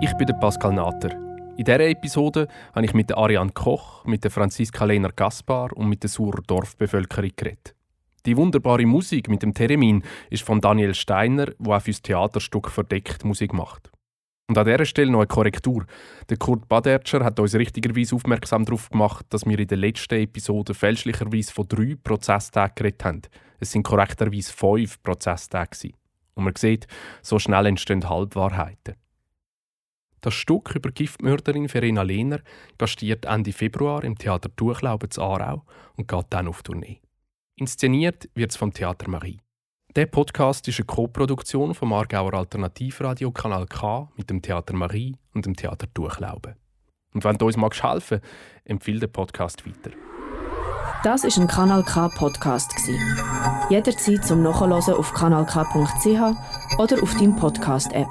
Ich 0.00 0.12
bin 0.16 0.26
der 0.26 0.34
Pascal 0.34 0.72
Natter. 0.72 1.10
In 1.56 1.64
dieser 1.64 1.80
Episode 1.80 2.48
habe 2.74 2.86
ich 2.86 2.94
mit 2.94 3.16
Ariane 3.16 3.52
Koch, 3.52 4.04
mit 4.04 4.24
der 4.24 4.30
Franziska 4.30 4.84
Lehner 4.84 5.10
Gaspar 5.14 5.76
und 5.76 5.88
mit 5.88 6.02
der 6.02 6.10
Surer 6.10 6.42
Dorfbevölkerung 6.46 7.30
geredet. 7.36 7.74
Die 8.26 8.36
wunderbare 8.36 8.86
Musik 8.86 9.28
mit 9.28 9.42
dem 9.42 9.54
Theremin 9.54 10.02
ist 10.30 10.44
von 10.44 10.60
Daniel 10.60 10.94
Steiner, 10.94 11.46
der 11.46 11.76
auch 11.76 11.82
fürs 11.82 12.02
Theaterstück 12.02 12.70
verdeckt 12.70 13.24
Musik 13.24 13.52
macht. 13.52 13.92
Und 14.48 14.58
an 14.58 14.66
dieser 14.66 14.84
Stelle 14.84 15.10
noch 15.10 15.20
eine 15.20 15.28
Korrektur. 15.28 15.86
Der 16.28 16.36
Kurt 16.36 16.68
Badertscher 16.68 17.24
hat 17.24 17.38
uns 17.40 17.54
richtigerweise 17.54 18.14
aufmerksam 18.14 18.64
darauf 18.64 18.90
gemacht, 18.90 19.26
dass 19.30 19.46
wir 19.46 19.58
in 19.58 19.68
der 19.68 19.78
letzten 19.78 20.20
Episode 20.20 20.74
fälschlicherweise 20.74 21.52
von 21.52 21.68
drei 21.68 21.96
Prozesstagen 22.02 22.74
geredet 22.74 23.04
haben. 23.04 23.22
Es 23.60 23.70
sind 23.72 23.84
korrekterweise 23.84 24.52
fünf 24.52 25.02
Prozesstage. 25.02 25.92
Und 26.34 26.44
man 26.44 26.56
sieht, 26.56 26.86
so 27.22 27.38
schnell 27.38 27.66
entstehen 27.66 28.08
Halbwahrheiten. 28.08 28.96
Das 30.22 30.34
Stück 30.34 30.74
über 30.74 30.90
Giftmörderin 30.90 31.68
Verena 31.68 32.02
Lehner 32.02 32.40
gastiert 32.78 33.24
Ende 33.24 33.52
Februar 33.52 34.04
im 34.04 34.16
Theater 34.16 34.50
Durchlauben 34.54 35.10
zu 35.10 35.20
Aarau 35.20 35.64
und 35.96 36.06
geht 36.06 36.26
dann 36.30 36.46
auf 36.46 36.62
Tournee. 36.62 37.00
Inszeniert 37.56 38.28
wird 38.34 38.52
es 38.52 38.56
vom 38.56 38.72
Theater 38.72 39.08
Marie. 39.08 39.40
Der 39.94 40.06
Podcast 40.06 40.66
ist 40.68 40.78
eine 40.78 40.86
Co-Produktion 40.86 41.74
vom 41.74 41.92
Aargauer 41.92 42.32
Alternativradio 42.32 43.30
Kanal 43.30 43.66
K 43.66 44.08
mit 44.16 44.30
dem 44.30 44.40
Theater 44.40 44.74
Marie 44.74 45.18
und 45.34 45.44
dem 45.44 45.54
Theater 45.54 45.86
Durchlauben. 45.92 46.54
Und 47.12 47.24
wenn 47.24 47.36
du 47.36 47.44
uns 47.44 47.58
magst 47.58 47.82
helfen, 47.82 48.22
empfehle 48.64 49.00
den 49.00 49.12
Podcast 49.12 49.66
weiter. 49.66 49.94
Das 51.04 51.24
ist 51.24 51.38
ein 51.38 51.46
Kanal 51.46 51.82
K 51.82 52.08
Podcast 52.08 52.72
Jederzeit 53.68 54.24
zum 54.24 54.42
Nachhören 54.42 54.72
auf 54.72 55.12
kanalk.ch 55.12 56.78
oder 56.78 57.02
auf 57.02 57.14
deinem 57.18 57.36
Podcast 57.36 57.92
App. 57.92 58.08